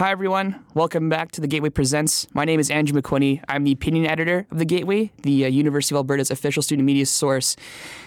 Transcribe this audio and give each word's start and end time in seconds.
Hi, 0.00 0.12
everyone. 0.12 0.64
Welcome 0.72 1.10
back 1.10 1.30
to 1.32 1.42
the 1.42 1.46
Gateway 1.46 1.68
Presents. 1.68 2.26
My 2.32 2.46
name 2.46 2.58
is 2.58 2.70
Andrew 2.70 2.98
McWhinney. 2.98 3.44
I'm 3.50 3.64
the 3.64 3.72
opinion 3.72 4.06
editor 4.06 4.46
of 4.50 4.56
the 4.56 4.64
Gateway, 4.64 5.12
the 5.24 5.44
uh, 5.44 5.48
University 5.48 5.94
of 5.94 5.98
Alberta's 5.98 6.30
official 6.30 6.62
student 6.62 6.86
media 6.86 7.04
source. 7.04 7.54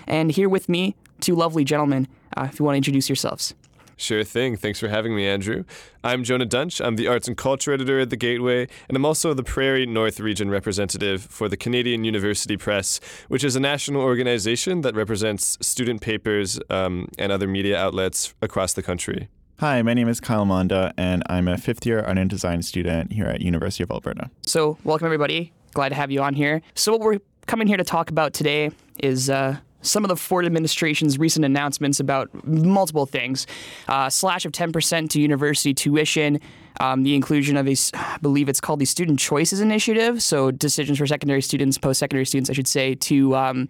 And 0.07 0.31
here 0.31 0.49
with 0.49 0.67
me, 0.67 0.95
two 1.19 1.35
lovely 1.35 1.63
gentlemen, 1.63 2.07
uh, 2.35 2.47
if 2.51 2.57
you 2.57 2.65
want 2.65 2.73
to 2.73 2.77
introduce 2.77 3.09
yourselves. 3.09 3.53
Sure 3.95 4.23
thing. 4.23 4.57
Thanks 4.57 4.79
for 4.79 4.87
having 4.87 5.15
me, 5.15 5.27
Andrew. 5.27 5.65
I'm 6.03 6.23
Jonah 6.23 6.47
Dunch. 6.47 6.81
I'm 6.81 6.95
the 6.95 7.07
arts 7.07 7.27
and 7.27 7.37
culture 7.37 7.71
editor 7.71 7.99
at 7.99 8.09
the 8.09 8.17
Gateway, 8.17 8.67
and 8.87 8.97
I'm 8.97 9.05
also 9.05 9.35
the 9.35 9.43
Prairie 9.43 9.85
North 9.85 10.19
Region 10.19 10.49
representative 10.49 11.21
for 11.21 11.47
the 11.47 11.57
Canadian 11.57 12.03
University 12.05 12.57
Press, 12.57 12.99
which 13.27 13.43
is 13.43 13.55
a 13.55 13.59
national 13.59 14.01
organization 14.01 14.81
that 14.81 14.95
represents 14.95 15.59
student 15.61 16.01
papers 16.01 16.59
um, 16.71 17.07
and 17.19 17.31
other 17.31 17.47
media 17.47 17.77
outlets 17.77 18.33
across 18.41 18.73
the 18.73 18.81
country. 18.81 19.29
Hi, 19.59 19.81
my 19.83 19.93
name 19.93 20.09
is 20.09 20.19
Kyle 20.19 20.45
Monda, 20.45 20.93
and 20.97 21.23
I'm 21.27 21.47
a 21.47 21.57
fifth 21.57 21.85
year 21.85 22.01
art 22.01 22.17
and 22.17 22.29
design 22.29 22.63
student 22.63 23.13
here 23.13 23.27
at 23.27 23.41
University 23.41 23.83
of 23.83 23.91
Alberta. 23.91 24.29
So, 24.45 24.77
welcome 24.83 25.05
everybody. 25.05 25.53
Glad 25.73 25.89
to 25.89 25.95
have 25.95 26.09
you 26.11 26.21
on 26.21 26.33
here. 26.33 26.61
So, 26.73 26.91
what 26.91 27.01
we're 27.01 27.19
coming 27.45 27.67
here 27.67 27.77
to 27.77 27.83
talk 27.83 28.09
about 28.09 28.33
today 28.33 28.71
is 28.99 29.29
uh, 29.29 29.57
some 29.81 30.03
of 30.03 30.09
the 30.09 30.15
Ford 30.15 30.45
administration's 30.45 31.19
recent 31.19 31.45
announcements 31.45 31.99
about 31.99 32.29
multiple 32.47 33.05
things 33.05 33.45
uh, 33.87 34.09
slash 34.09 34.43
of 34.43 34.51
10% 34.51 35.09
to 35.09 35.21
university 35.21 35.73
tuition, 35.73 36.39
um, 36.79 37.03
the 37.03 37.15
inclusion 37.15 37.57
of 37.57 37.67
a, 37.67 37.75
I 37.93 38.17
believe 38.21 38.49
it's 38.49 38.61
called 38.61 38.79
the 38.79 38.85
Student 38.85 39.19
Choices 39.19 39.59
Initiative. 39.59 40.21
So 40.21 40.51
decisions 40.51 40.97
for 40.97 41.07
secondary 41.07 41.41
students, 41.41 41.77
post-secondary 41.77 42.25
students, 42.25 42.49
I 42.49 42.53
should 42.53 42.67
say, 42.67 42.95
to 42.95 43.35
um, 43.35 43.69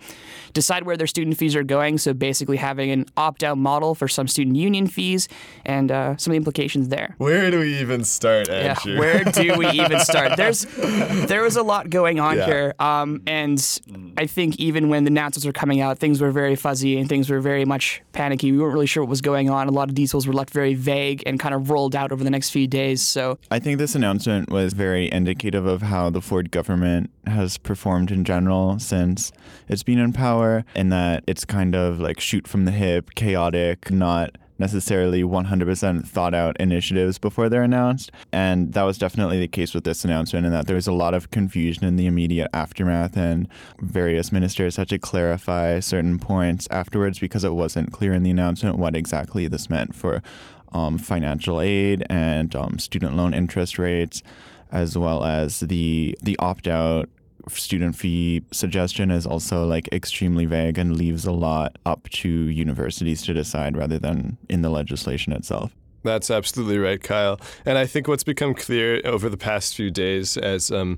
decide 0.54 0.84
where 0.84 0.98
their 0.98 1.08
student 1.08 1.38
fees 1.38 1.56
are 1.56 1.64
going. 1.64 1.98
So 1.98 2.14
basically 2.14 2.58
having 2.58 2.92
an 2.92 3.06
opt-out 3.18 3.58
model 3.58 3.96
for 3.96 4.08
some 4.08 4.28
student 4.28 4.56
union 4.56 4.88
fees 4.88 5.28
and 5.66 5.92
uh, 5.92 6.18
some 6.18 6.32
of 6.32 6.34
the 6.34 6.38
implications 6.38 6.90
there. 6.90 7.16
Where 7.18 7.52
do 7.52 7.60
we 7.60 7.80
even 7.80 8.04
start, 8.04 8.50
Andrew? 8.50 8.94
Yeah, 8.94 9.00
where 9.00 9.24
do 9.24 9.58
we 9.58 9.68
even 9.70 10.00
start? 10.00 10.34
There's 10.38 10.66
there 11.28 11.44
was 11.44 11.56
a 11.56 11.64
lot 11.64 11.90
going 11.90 12.20
on 12.20 12.38
yeah. 12.38 12.46
here, 12.46 12.76
um, 12.80 13.22
and 13.28 13.60
I 14.18 14.26
think 14.26 14.60
even 14.60 14.90
when 14.90 15.04
the 15.04 15.10
announcements 15.10 15.46
were 15.46 15.54
coming 15.54 15.82
out, 15.82 16.00
things 16.00 16.22
were 16.22 16.32
very 16.32 16.56
fuzzy 16.56 16.98
and 16.98 17.08
things 17.08 17.30
were 17.30 17.40
very 17.40 17.66
much 17.66 18.02
panicky. 18.12 18.52
We 18.52 18.60
weren't 18.60 18.74
really 18.74 18.88
sure 18.88 19.04
what 19.04 19.10
was 19.10 19.22
going 19.22 19.50
on. 19.50 19.68
A 19.68 19.72
lot 19.72 19.90
of 19.90 19.96
details 19.96 20.28
were 20.28 20.34
left 20.34 20.52
very 20.52 20.74
vague 20.74 21.24
and 21.26 21.40
kind 21.40 21.56
of 21.56 21.70
rolled 21.70 21.96
out 21.96 22.12
over 22.12 22.24
the 22.24 22.30
next 22.30 22.50
few 22.50 22.68
days. 22.68 23.03
So 23.04 23.38
I 23.52 23.60
think 23.60 23.78
this 23.78 23.96
announcement 23.96 24.50
was 24.50 24.74
very 24.74 25.12
indicative 25.12 25.66
of 25.66 25.82
how 25.82 26.10
the 26.10 26.22
Ford 26.22 26.52
government 26.52 27.10
has 27.26 27.58
performed 27.58 28.12
in 28.12 28.24
general 28.24 28.80
since 28.80 29.32
it's 29.68 29.84
been 29.84 30.00
in 30.00 30.14
power, 30.14 30.66
in 30.76 30.90
that 30.90 31.24
it's 31.28 31.46
kind 31.46 31.76
of 31.76 32.00
like 32.00 32.20
shoot 32.20 32.48
from 32.48 32.66
the 32.66 32.72
hip, 32.72 33.12
chaotic, 33.16 33.92
not 33.92 34.38
necessarily 34.60 35.24
100% 35.24 36.08
thought 36.08 36.34
out 36.34 36.56
initiatives 36.60 37.18
before 37.18 37.50
they're 37.50 37.64
announced. 37.64 38.12
And 38.32 38.74
that 38.74 38.84
was 38.84 38.98
definitely 38.98 39.40
the 39.40 39.48
case 39.48 39.74
with 39.74 39.84
this 39.84 40.06
announcement, 40.06 40.46
in 40.46 40.52
that 40.52 40.68
there 40.68 40.76
was 40.76 40.88
a 40.88 40.94
lot 40.94 41.14
of 41.14 41.32
confusion 41.32 41.86
in 41.86 41.96
the 41.96 42.06
immediate 42.06 42.50
aftermath, 42.54 43.18
and 43.18 43.48
various 43.82 44.32
ministers 44.32 44.76
had 44.78 44.90
to 44.90 45.00
clarify 45.00 45.80
certain 45.80 46.20
points 46.20 46.68
afterwards 46.72 47.20
because 47.20 47.44
it 47.44 47.54
wasn't 47.54 47.92
clear 47.92 48.14
in 48.14 48.24
the 48.24 48.32
announcement 48.32 48.78
what 48.78 48.96
exactly 48.96 49.48
this 49.48 49.70
meant 49.70 49.96
for 49.96 50.22
um, 50.74 50.98
financial 50.98 51.62
aid 51.62 52.06
and 52.10 52.56
um, 52.56 52.80
student 52.80 53.16
loan 53.16 53.34
interest 53.34 53.78
rates, 53.78 54.24
as 54.72 54.98
well 54.98 55.24
as 55.24 55.60
the 55.62 56.18
the 56.22 56.38
opt 56.40 56.68
out 56.68 57.10
student 57.50 57.96
fee 57.96 58.42
suggestion 58.52 59.12
is 59.12 59.28
also 59.28 59.66
like 59.66 59.92
extremely 59.92 60.46
vague 60.46 60.78
and 60.78 60.96
leaves 60.96 61.26
a 61.26 61.32
lot 61.32 61.78
up 61.86 62.10
to 62.10 62.30
universities 62.30 63.22
to 63.22 63.34
decide 63.34 63.76
rather 63.76 64.00
than 64.00 64.38
in 64.50 64.62
the 64.62 64.70
legislation 64.70 65.34
itself. 65.34 65.76
That's 66.04 66.30
absolutely 66.30 66.78
right, 66.78 67.02
Kyle. 67.02 67.40
And 67.66 67.78
I 67.78 67.86
think 67.86 68.08
what's 68.10 68.26
become 68.26 68.54
clear 68.54 69.02
over 69.06 69.30
the 69.30 69.38
past 69.38 69.76
few 69.76 69.90
days, 69.90 70.36
as 70.36 70.70
um, 70.70 70.98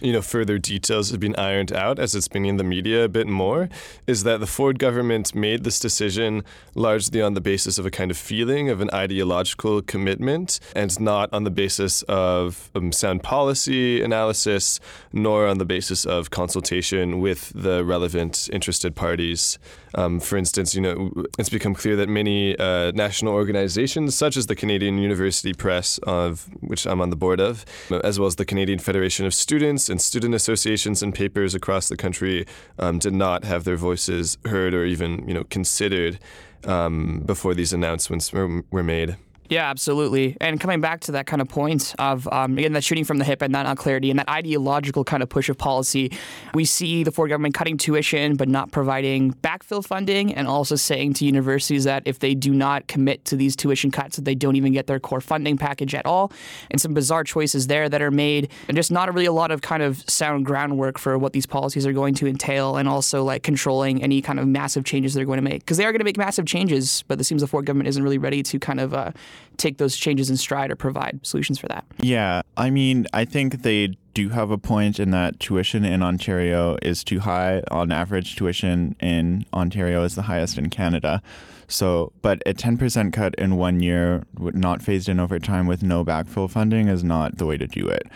you 0.00 0.12
know, 0.12 0.22
further 0.22 0.56
details 0.58 1.10
have 1.10 1.20
been 1.20 1.36
ironed 1.36 1.72
out, 1.72 1.98
as 1.98 2.14
it's 2.14 2.28
been 2.28 2.46
in 2.46 2.56
the 2.56 2.64
media 2.64 3.04
a 3.04 3.08
bit 3.08 3.26
more, 3.26 3.68
is 4.06 4.22
that 4.22 4.40
the 4.40 4.46
Ford 4.46 4.78
government 4.78 5.34
made 5.34 5.64
this 5.64 5.78
decision 5.78 6.42
largely 6.74 7.20
on 7.20 7.34
the 7.34 7.40
basis 7.40 7.76
of 7.76 7.84
a 7.84 7.90
kind 7.90 8.10
of 8.10 8.16
feeling 8.16 8.70
of 8.70 8.80
an 8.80 8.88
ideological 8.94 9.82
commitment, 9.82 10.58
and 10.74 10.98
not 10.98 11.30
on 11.32 11.44
the 11.44 11.50
basis 11.50 12.02
of 12.02 12.70
um, 12.74 12.92
sound 12.92 13.22
policy 13.22 14.02
analysis, 14.02 14.80
nor 15.12 15.46
on 15.46 15.58
the 15.58 15.66
basis 15.66 16.06
of 16.06 16.30
consultation 16.30 17.20
with 17.20 17.52
the 17.54 17.84
relevant 17.84 18.48
interested 18.52 18.96
parties. 18.96 19.58
Um, 19.94 20.20
for 20.20 20.36
instance, 20.36 20.74
you 20.74 20.80
know, 20.80 21.12
it's 21.38 21.48
become 21.48 21.74
clear 21.74 21.96
that 21.96 22.08
many 22.08 22.58
uh, 22.58 22.92
national 22.92 23.32
organizations, 23.32 24.14
such 24.14 24.36
as 24.36 24.45
the 24.46 24.56
Canadian 24.56 24.98
University 24.98 25.52
Press, 25.52 25.98
of 25.98 26.48
which 26.60 26.86
I'm 26.86 27.00
on 27.00 27.10
the 27.10 27.16
board 27.16 27.40
of, 27.40 27.64
as 28.04 28.18
well 28.18 28.26
as 28.26 28.36
the 28.36 28.44
Canadian 28.44 28.78
Federation 28.78 29.26
of 29.26 29.34
Students 29.34 29.88
and 29.88 30.00
student 30.00 30.34
associations 30.34 31.02
and 31.02 31.14
papers 31.14 31.54
across 31.54 31.88
the 31.88 31.96
country, 31.96 32.46
um, 32.78 32.98
did 32.98 33.14
not 33.14 33.44
have 33.44 33.64
their 33.64 33.76
voices 33.76 34.38
heard 34.44 34.74
or 34.74 34.84
even 34.84 35.26
you 35.28 35.34
know 35.34 35.44
considered 35.44 36.18
um, 36.64 37.22
before 37.24 37.54
these 37.54 37.72
announcements 37.72 38.32
were, 38.32 38.62
were 38.70 38.82
made. 38.82 39.16
Yeah, 39.48 39.70
absolutely. 39.70 40.36
And 40.40 40.60
coming 40.60 40.80
back 40.80 41.00
to 41.02 41.12
that 41.12 41.26
kind 41.26 41.40
of 41.40 41.48
point 41.48 41.94
of, 41.98 42.26
um, 42.28 42.58
again, 42.58 42.72
that 42.72 42.82
shooting 42.84 43.04
from 43.04 43.18
the 43.18 43.24
hip 43.24 43.42
and 43.42 43.54
that 43.54 43.62
not 43.62 43.76
clarity 43.76 44.10
and 44.10 44.18
that 44.18 44.28
ideological 44.28 45.04
kind 45.04 45.22
of 45.22 45.28
push 45.28 45.48
of 45.48 45.56
policy, 45.56 46.12
we 46.54 46.64
see 46.64 47.04
the 47.04 47.12
Ford 47.12 47.30
government 47.30 47.54
cutting 47.54 47.76
tuition 47.76 48.36
but 48.36 48.48
not 48.48 48.72
providing 48.72 49.32
backfill 49.34 49.84
funding 49.84 50.34
and 50.34 50.48
also 50.48 50.74
saying 50.74 51.14
to 51.14 51.24
universities 51.24 51.84
that 51.84 52.02
if 52.06 52.18
they 52.18 52.34
do 52.34 52.52
not 52.52 52.86
commit 52.88 53.24
to 53.26 53.36
these 53.36 53.54
tuition 53.54 53.90
cuts, 53.90 54.16
that 54.16 54.24
they 54.24 54.34
don't 54.34 54.56
even 54.56 54.72
get 54.72 54.86
their 54.86 54.98
core 54.98 55.20
funding 55.20 55.56
package 55.56 55.94
at 55.94 56.06
all. 56.06 56.32
And 56.70 56.80
some 56.80 56.94
bizarre 56.94 57.24
choices 57.24 57.66
there 57.68 57.88
that 57.88 58.02
are 58.02 58.10
made 58.10 58.50
and 58.68 58.76
just 58.76 58.90
not 58.90 59.12
really 59.12 59.26
a 59.26 59.32
lot 59.32 59.50
of 59.50 59.62
kind 59.62 59.82
of 59.82 60.02
sound 60.08 60.44
groundwork 60.46 60.98
for 60.98 61.18
what 61.18 61.32
these 61.32 61.46
policies 61.46 61.86
are 61.86 61.92
going 61.92 62.14
to 62.14 62.26
entail 62.26 62.76
and 62.76 62.88
also 62.88 63.22
like 63.22 63.42
controlling 63.42 64.02
any 64.02 64.20
kind 64.20 64.40
of 64.40 64.46
massive 64.46 64.84
changes 64.84 65.14
they're 65.14 65.24
going 65.24 65.38
to 65.38 65.42
make. 65.42 65.60
Because 65.60 65.76
they 65.76 65.84
are 65.84 65.92
going 65.92 66.00
to 66.00 66.04
make 66.04 66.18
massive 66.18 66.46
changes, 66.46 67.04
but 67.06 67.20
it 67.20 67.24
seems 67.24 67.42
the 67.42 67.46
Ford 67.46 67.64
government 67.64 67.88
isn't 67.88 68.02
really 68.02 68.18
ready 68.18 68.42
to 68.42 68.58
kind 68.58 68.80
of 68.80 68.94
uh, 68.94 69.12
take 69.56 69.78
those 69.78 69.96
changes 69.96 70.30
in 70.30 70.36
stride 70.36 70.70
or 70.70 70.76
provide 70.76 71.20
solutions 71.24 71.58
for 71.58 71.68
that. 71.68 71.84
Yeah, 71.98 72.42
I 72.56 72.70
mean, 72.70 73.06
I 73.12 73.24
think 73.24 73.62
they 73.62 73.96
do 74.16 74.30
have 74.30 74.50
a 74.50 74.56
point 74.56 74.98
in 74.98 75.10
that 75.10 75.38
tuition 75.38 75.84
in 75.84 76.02
Ontario 76.02 76.78
is 76.80 77.04
too 77.04 77.20
high. 77.20 77.62
On 77.70 77.92
average, 77.92 78.34
tuition 78.34 78.96
in 78.98 79.44
Ontario 79.52 80.04
is 80.04 80.14
the 80.14 80.22
highest 80.22 80.56
in 80.56 80.70
Canada. 80.70 81.20
So, 81.68 82.12
but 82.22 82.42
a 82.46 82.54
10% 82.54 83.12
cut 83.12 83.34
in 83.34 83.56
one 83.56 83.80
year, 83.80 84.22
not 84.38 84.80
phased 84.80 85.10
in 85.10 85.20
over 85.20 85.38
time 85.38 85.66
with 85.66 85.82
no 85.82 86.02
backfill 86.02 86.48
funding, 86.48 86.88
is 86.88 87.04
not 87.04 87.36
the 87.36 87.44
way 87.44 87.58
to 87.58 87.66
do 87.66 87.88
it. 87.88 88.06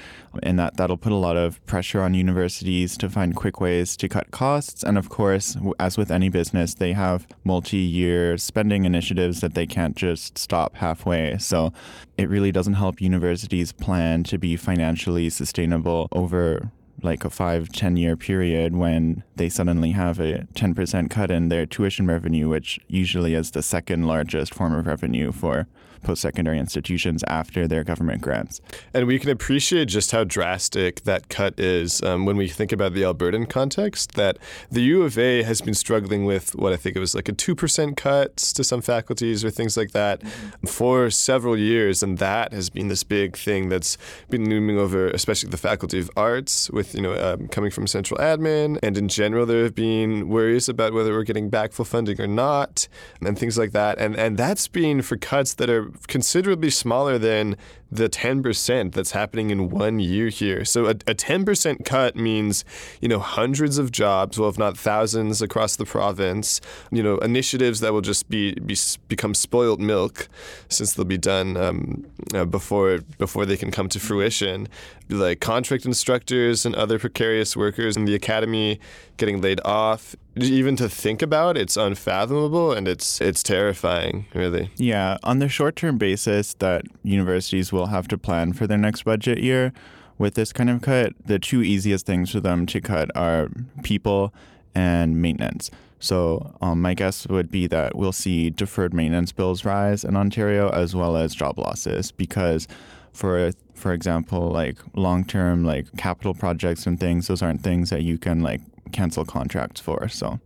And 0.43 0.59
that, 0.59 0.78
that'll 0.78 0.97
put 0.97 1.12
a 1.12 1.16
lot 1.16 1.37
of 1.37 1.65
pressure 1.66 2.00
on 2.00 2.15
universities 2.15 2.97
to 2.99 3.11
find 3.11 3.34
quick 3.34 3.61
ways 3.61 3.94
to 3.99 4.09
cut 4.09 4.31
costs. 4.31 4.82
And 4.82 4.97
of 4.97 5.09
course, 5.09 5.56
as 5.78 5.99
with 5.99 6.11
any 6.11 6.28
business, 6.31 6.75
they 6.75 6.93
have 6.93 7.27
multi 7.44 7.77
year 7.77 8.38
spending 8.38 8.84
initiatives 8.84 9.41
that 9.41 9.55
they 9.55 9.67
can't 9.67 9.97
just 9.97 10.38
stop 10.38 10.77
halfway. 10.77 11.37
So, 11.38 11.72
it 12.20 12.28
really 12.28 12.53
doesn't 12.53 12.75
help 12.75 13.00
universities 13.00 13.72
plan 13.72 14.22
to 14.25 14.36
be 14.36 14.54
financially 14.54 15.31
sustainable 15.31 16.06
over 16.12 16.70
like 17.03 17.25
a 17.25 17.31
five, 17.31 17.70
10 17.70 17.97
year 17.97 18.14
period 18.14 18.76
when 18.76 19.22
they 19.36 19.48
suddenly 19.48 19.92
have 19.92 20.20
a 20.20 20.47
10% 20.54 21.08
cut 21.08 21.31
in 21.31 21.48
their 21.48 21.64
tuition 21.64 22.06
revenue, 22.06 22.47
which 22.47 22.78
usually 22.88 23.32
is 23.32 23.53
the 23.53 23.62
second 23.62 24.06
largest 24.06 24.53
form 24.53 24.75
of 24.75 24.86
revenue 24.86 25.32
for 25.32 25.66
post 26.03 26.22
secondary 26.22 26.59
institutions 26.59 27.25
after 27.27 27.66
their 27.66 27.84
government 27.84 28.22
grants. 28.22 28.61
And 28.94 29.06
we 29.06 29.19
can 29.19 29.31
appreciate 29.31 29.87
just 29.87 30.11
how 30.11 30.25
drastic 30.25 31.03
that 31.03 31.28
cut 31.28 31.59
is 31.59 32.03
um, 32.03 32.25
when 32.27 32.37
we 32.37 32.49
think 32.49 32.72
about 32.72 32.94
the 32.94 33.03
Albertan 33.03 33.49
context. 33.49 34.15
That 34.15 34.38
the 34.71 34.83
U 34.83 35.03
of 35.03 35.19
A 35.19 35.43
has 35.43 35.61
been 35.61 35.75
struggling 35.75 36.25
with 36.25 36.55
what 36.55 36.72
I 36.72 36.77
think 36.77 36.97
it 36.97 37.00
was 37.00 37.15
like 37.15 37.28
a 37.28 37.33
2% 37.33 37.97
cut 37.97 38.37
to 38.37 38.65
some 38.65 38.81
faculties 38.81 39.44
or 39.44 39.50
things 39.50 39.77
like 39.77 39.93
that 39.93 40.21
mm-hmm. 40.21 40.66
for 40.66 41.11
several 41.11 41.56
years. 41.56 42.03
And 42.03 42.19
that 42.19 42.53
has 42.53 42.71
been 42.71 42.88
this 42.88 43.05
big 43.05 43.37
thing 43.37 43.69
that's 43.69 43.97
been 44.29 44.49
looming 44.49 44.79
over, 44.79 45.08
especially 45.08 45.50
the 45.50 45.56
Faculty 45.56 45.99
of 45.99 46.11
Arts, 46.17 46.70
with, 46.70 46.94
you 46.94 47.03
know, 47.03 47.14
um, 47.14 47.49
coming 47.49 47.70
from 47.70 47.87
central 47.87 48.19
admin. 48.20 48.79
And 48.82 48.96
in 48.96 49.08
general, 49.08 49.46
there 49.46 49.62
have 49.64 49.75
been 49.75 50.29
worries 50.29 50.69
about 50.69 50.93
whether 50.93 51.12
we're 51.12 51.25
getting 51.25 51.50
back 51.50 51.73
full 51.73 51.85
funding 51.85 52.20
or 52.20 52.26
not 52.26 52.88
and 53.20 53.38
things 53.38 53.58
like 53.58 53.73
that. 53.73 53.99
And, 53.99 54.17
and 54.17 54.37
that's 54.37 54.69
been 54.69 55.03
for 55.03 55.17
cuts 55.17 55.55
that 55.55 55.70
are 55.70 55.89
considerably 56.08 56.70
smaller 56.70 57.19
than 57.19 57.56
the 57.90 58.08
10% 58.08 58.92
that's 58.92 59.10
happening 59.10 59.50
in 59.50 59.69
one 59.70 59.98
year 59.98 60.28
here. 60.28 60.64
So 60.64 60.87
a, 60.87 60.90
a 60.90 61.14
10% 61.14 61.84
cut 61.84 62.16
means, 62.16 62.64
you 63.00 63.08
know, 63.08 63.19
hundreds 63.19 63.78
of 63.78 63.90
jobs, 63.90 64.38
well, 64.38 64.48
if 64.48 64.58
not 64.58 64.78
thousands 64.78 65.42
across 65.42 65.76
the 65.76 65.84
province, 65.84 66.60
you 66.90 67.02
know, 67.02 67.19
initiatives 67.19 67.81
that 67.81 67.92
will 67.92 68.00
just 68.00 68.28
be, 68.28 68.54
be 68.54 68.76
become 69.08 69.34
spoiled 69.34 69.81
milk 69.81 70.28
since 70.69 70.94
they'll 70.94 71.04
be 71.04 71.19
done 71.19 71.56
um, 71.56 72.06
uh, 72.34 72.44
before, 72.44 72.98
before 73.19 73.44
they 73.44 73.56
can 73.56 73.70
come 73.70 73.88
to 73.88 73.98
fruition. 73.98 74.69
Like 75.08 75.40
contract 75.40 75.84
instructors 75.84 76.64
and 76.64 76.75
other 76.76 76.98
precarious 76.98 77.56
workers 77.56 77.96
in 77.96 78.04
the 78.04 78.14
academy 78.14 78.78
getting 79.16 79.40
laid 79.40 79.60
off, 79.64 80.16
even 80.36 80.76
to 80.76 80.88
think 80.88 81.22
about. 81.22 81.56
It's 81.56 81.76
unfathomable 81.76 82.72
and 82.72 82.88
it's 82.88 83.20
it's 83.20 83.43
terrifying, 83.43 84.26
really. 84.34 84.70
Yeah, 84.76 85.19
on 85.22 85.38
the 85.38 85.48
short-term 85.48 85.98
basis 85.98 86.54
that 86.54 86.86
universities 87.02 87.72
will 87.72 87.80
have 87.87 88.09
to 88.09 88.19
plan 88.19 88.53
for 88.53 88.67
their 88.67 88.79
next 88.79 89.03
budget 89.05 89.38
year 89.38 89.73
with 90.19 90.35
this 90.35 90.53
kind 90.53 90.69
of 90.69 90.82
cut, 90.82 91.15
the 91.25 91.38
two 91.38 91.62
easiest 91.62 92.05
things 92.05 92.31
for 92.31 92.41
them 92.41 92.67
to 92.67 92.81
cut 92.81 93.11
are 93.17 93.49
people 93.82 94.35
and 94.75 95.21
maintenance. 95.21 95.71
So 95.99 96.55
um, 96.61 96.81
my 96.82 96.94
guess 96.94 97.27
would 97.27 97.50
be 97.50 97.67
that 97.69 97.97
we'll 97.97 98.12
see 98.12 98.50
deferred 98.50 98.94
maintenance 98.94 99.32
bills 99.32 99.65
rise 99.65 100.05
in 100.05 100.17
Ontario 100.17 100.71
as 100.71 100.94
well 100.94 101.17
as 101.17 101.35
job 101.35 101.59
losses 101.59 102.11
because 102.12 102.69
for 103.12 103.53
for 103.75 103.93
example 103.93 104.49
like 104.50 104.79
long-term 104.94 105.65
like 105.65 105.87
capital 105.97 106.32
projects 106.32 106.87
and 106.87 107.00
things 107.00 107.27
those 107.27 107.43
aren't 107.43 107.62
things 107.62 107.91
that 107.91 108.03
you 108.03 108.17
can 108.17 108.41
like 108.41 108.61
cancel 108.93 109.25
contracts 109.25 109.81
for 109.81 110.09
so 110.09 110.38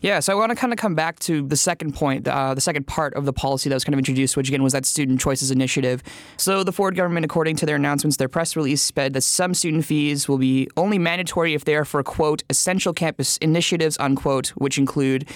yeah, 0.00 0.20
so 0.20 0.32
I 0.32 0.36
want 0.36 0.50
to 0.50 0.56
kind 0.56 0.72
of 0.72 0.78
come 0.78 0.94
back 0.94 1.18
to 1.20 1.46
the 1.46 1.56
second 1.56 1.94
point, 1.94 2.26
uh, 2.26 2.54
the 2.54 2.60
second 2.60 2.86
part 2.86 3.14
of 3.14 3.24
the 3.24 3.32
policy 3.32 3.68
that 3.68 3.74
was 3.74 3.84
kind 3.84 3.94
of 3.94 3.98
introduced, 3.98 4.36
which 4.36 4.48
again 4.48 4.62
was 4.62 4.72
that 4.72 4.86
student 4.86 5.20
choices 5.20 5.50
initiative. 5.50 6.02
So 6.36 6.62
the 6.64 6.72
Ford 6.72 6.94
government, 6.94 7.24
according 7.24 7.56
to 7.56 7.66
their 7.66 7.76
announcements, 7.76 8.16
their 8.16 8.28
press 8.28 8.56
release 8.56 8.92
said 8.94 9.12
that 9.12 9.22
some 9.22 9.54
student 9.54 9.84
fees 9.84 10.28
will 10.28 10.38
be 10.38 10.68
only 10.76 10.98
mandatory 10.98 11.54
if 11.54 11.64
they 11.64 11.74
are 11.74 11.84
for 11.84 12.02
quote 12.02 12.42
essential 12.50 12.92
campus 12.92 13.36
initiatives 13.38 13.96
unquote, 13.98 14.48
which 14.48 14.78
include 14.78 15.28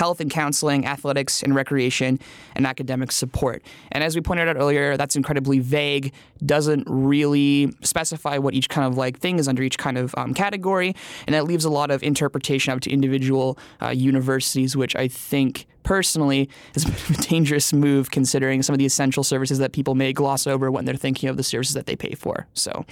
health 0.00 0.18
and 0.18 0.30
counseling, 0.30 0.86
athletics 0.86 1.42
and 1.42 1.54
recreation, 1.54 2.18
and 2.56 2.66
academic 2.66 3.12
support. 3.12 3.62
And 3.92 4.02
as 4.02 4.16
we 4.16 4.22
pointed 4.22 4.48
out 4.48 4.56
earlier, 4.56 4.96
that's 4.96 5.14
incredibly 5.14 5.58
vague, 5.58 6.14
doesn't 6.46 6.84
really 6.88 7.70
specify 7.82 8.38
what 8.38 8.54
each 8.54 8.70
kind 8.70 8.86
of 8.90 8.96
like 8.96 9.18
thing 9.18 9.38
is 9.38 9.46
under 9.46 9.62
each 9.62 9.76
kind 9.76 9.98
of 9.98 10.14
um, 10.16 10.32
category, 10.32 10.96
and 11.26 11.34
that 11.34 11.44
leaves 11.44 11.66
a 11.66 11.70
lot 11.70 11.90
of 11.90 12.02
interpretation 12.02 12.72
up 12.72 12.80
to 12.80 12.90
individual 12.90 13.58
uh, 13.82 13.90
universities, 13.90 14.74
which 14.74 14.96
I 14.96 15.06
think 15.06 15.66
personally 15.82 16.48
is 16.74 16.84
a 16.86 16.88
bit 16.88 17.10
of 17.10 17.18
a 17.18 17.22
dangerous 17.22 17.74
move 17.74 18.10
considering 18.10 18.62
some 18.62 18.72
of 18.72 18.78
the 18.78 18.86
essential 18.86 19.22
services 19.22 19.58
that 19.58 19.72
people 19.72 19.94
may 19.94 20.14
gloss 20.14 20.46
over 20.46 20.70
when 20.70 20.86
they're 20.86 20.94
thinking 20.94 21.28
of 21.28 21.36
the 21.36 21.42
services 21.42 21.74
that 21.74 21.84
they 21.84 21.94
pay 21.94 22.14
for. 22.14 22.46
So. 22.54 22.86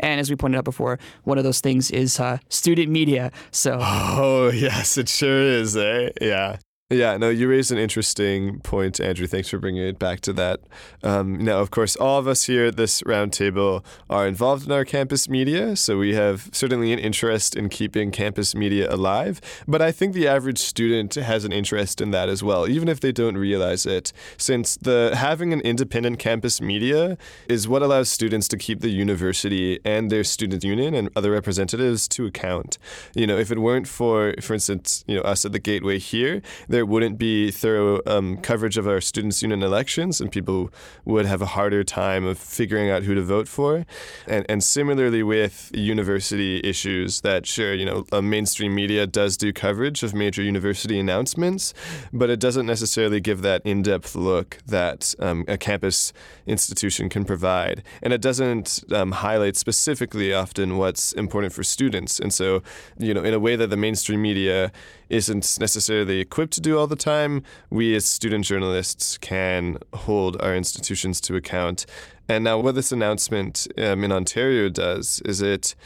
And 0.00 0.20
as 0.20 0.30
we 0.30 0.36
pointed 0.36 0.58
out 0.58 0.64
before, 0.64 0.98
one 1.24 1.38
of 1.38 1.44
those 1.44 1.60
things 1.60 1.90
is 1.90 2.20
uh, 2.20 2.38
student 2.48 2.90
media. 2.90 3.30
So. 3.50 3.78
Oh, 3.80 4.50
yes, 4.54 4.98
it 4.98 5.08
sure 5.08 5.42
is, 5.42 5.76
eh? 5.76 6.10
Yeah. 6.20 6.58
Yeah, 6.88 7.16
no, 7.16 7.30
you 7.30 7.48
raised 7.48 7.72
an 7.72 7.78
interesting 7.78 8.60
point, 8.60 9.00
Andrew. 9.00 9.26
Thanks 9.26 9.48
for 9.48 9.58
bringing 9.58 9.82
it 9.82 9.98
back 9.98 10.20
to 10.20 10.32
that. 10.34 10.60
Um, 11.02 11.36
now, 11.36 11.58
of 11.58 11.72
course, 11.72 11.96
all 11.96 12.20
of 12.20 12.28
us 12.28 12.44
here 12.44 12.66
at 12.66 12.76
this 12.76 13.02
roundtable 13.02 13.84
are 14.08 14.24
involved 14.24 14.66
in 14.66 14.70
our 14.70 14.84
campus 14.84 15.28
media, 15.28 15.74
so 15.74 15.98
we 15.98 16.14
have 16.14 16.48
certainly 16.52 16.92
an 16.92 17.00
interest 17.00 17.56
in 17.56 17.70
keeping 17.70 18.12
campus 18.12 18.54
media 18.54 18.88
alive. 18.88 19.40
But 19.66 19.82
I 19.82 19.90
think 19.90 20.14
the 20.14 20.28
average 20.28 20.58
student 20.58 21.16
has 21.16 21.44
an 21.44 21.50
interest 21.50 22.00
in 22.00 22.12
that 22.12 22.28
as 22.28 22.44
well, 22.44 22.68
even 22.68 22.86
if 22.86 23.00
they 23.00 23.10
don't 23.10 23.36
realize 23.36 23.84
it, 23.84 24.12
since 24.36 24.76
the 24.76 25.10
having 25.16 25.52
an 25.52 25.62
independent 25.62 26.20
campus 26.20 26.60
media 26.60 27.18
is 27.48 27.66
what 27.66 27.82
allows 27.82 28.10
students 28.10 28.46
to 28.46 28.56
keep 28.56 28.78
the 28.78 28.90
university 28.90 29.80
and 29.84 30.08
their 30.08 30.22
student 30.22 30.62
union 30.62 30.94
and 30.94 31.10
other 31.16 31.32
representatives 31.32 32.06
to 32.06 32.26
account. 32.26 32.78
You 33.16 33.26
know, 33.26 33.38
if 33.38 33.50
it 33.50 33.58
weren't 33.58 33.88
for, 33.88 34.36
for 34.40 34.54
instance, 34.54 35.02
you 35.08 35.16
know, 35.16 35.22
us 35.22 35.44
at 35.44 35.50
the 35.50 35.58
Gateway 35.58 35.98
here 35.98 36.42
there 36.76 36.84
wouldn't 36.84 37.16
be 37.18 37.50
thorough 37.50 38.02
um, 38.04 38.36
coverage 38.36 38.76
of 38.76 38.86
our 38.86 39.00
students' 39.00 39.40
union 39.40 39.62
elections, 39.62 40.20
and 40.20 40.30
people 40.30 40.70
would 41.06 41.24
have 41.24 41.40
a 41.40 41.46
harder 41.46 41.82
time 41.82 42.26
of 42.26 42.38
figuring 42.38 42.90
out 42.90 43.02
who 43.04 43.14
to 43.14 43.22
vote 43.22 43.48
for. 43.48 43.86
And, 44.26 44.44
and 44.50 44.62
similarly 44.62 45.22
with 45.22 45.70
university 45.72 46.60
issues, 46.62 47.22
that 47.22 47.46
sure, 47.46 47.72
you 47.72 47.86
know, 47.86 48.04
mainstream 48.20 48.74
media 48.74 49.06
does 49.06 49.38
do 49.38 49.54
coverage 49.54 50.02
of 50.02 50.12
major 50.12 50.42
university 50.42 51.00
announcements, 51.00 51.72
but 52.12 52.28
it 52.28 52.40
doesn't 52.40 52.66
necessarily 52.66 53.20
give 53.20 53.40
that 53.40 53.62
in-depth 53.64 54.14
look 54.14 54.58
that 54.66 55.14
um, 55.18 55.46
a 55.48 55.56
campus 55.56 56.12
institution 56.46 57.08
can 57.08 57.24
provide, 57.24 57.82
and 58.02 58.12
it 58.12 58.20
doesn't 58.20 58.84
um, 58.92 59.12
highlight 59.12 59.56
specifically 59.56 60.34
often 60.34 60.76
what's 60.76 61.14
important 61.14 61.54
for 61.54 61.64
students. 61.64 62.20
And 62.20 62.34
so, 62.34 62.62
you 62.98 63.14
know, 63.14 63.24
in 63.24 63.32
a 63.32 63.40
way 63.40 63.56
that 63.56 63.70
the 63.70 63.78
mainstream 63.78 64.20
media 64.20 64.72
isn't 65.08 65.58
necessarily 65.60 66.18
equipped 66.18 66.52
to 66.52 66.60
do 66.66 66.76
all 66.78 66.88
the 66.88 66.96
time, 66.96 67.44
we 67.70 67.94
as 67.94 68.04
student 68.04 68.44
journalists 68.44 69.16
can 69.18 69.78
hold 69.94 70.40
our 70.42 70.54
institutions 70.56 71.20
to 71.20 71.36
account. 71.36 71.86
And 72.28 72.42
now, 72.42 72.58
what 72.58 72.74
this 72.74 72.90
announcement 72.90 73.68
um, 73.78 74.02
in 74.02 74.10
Ontario 74.10 74.68
does 74.68 75.22
is 75.24 75.40
it 75.40 75.76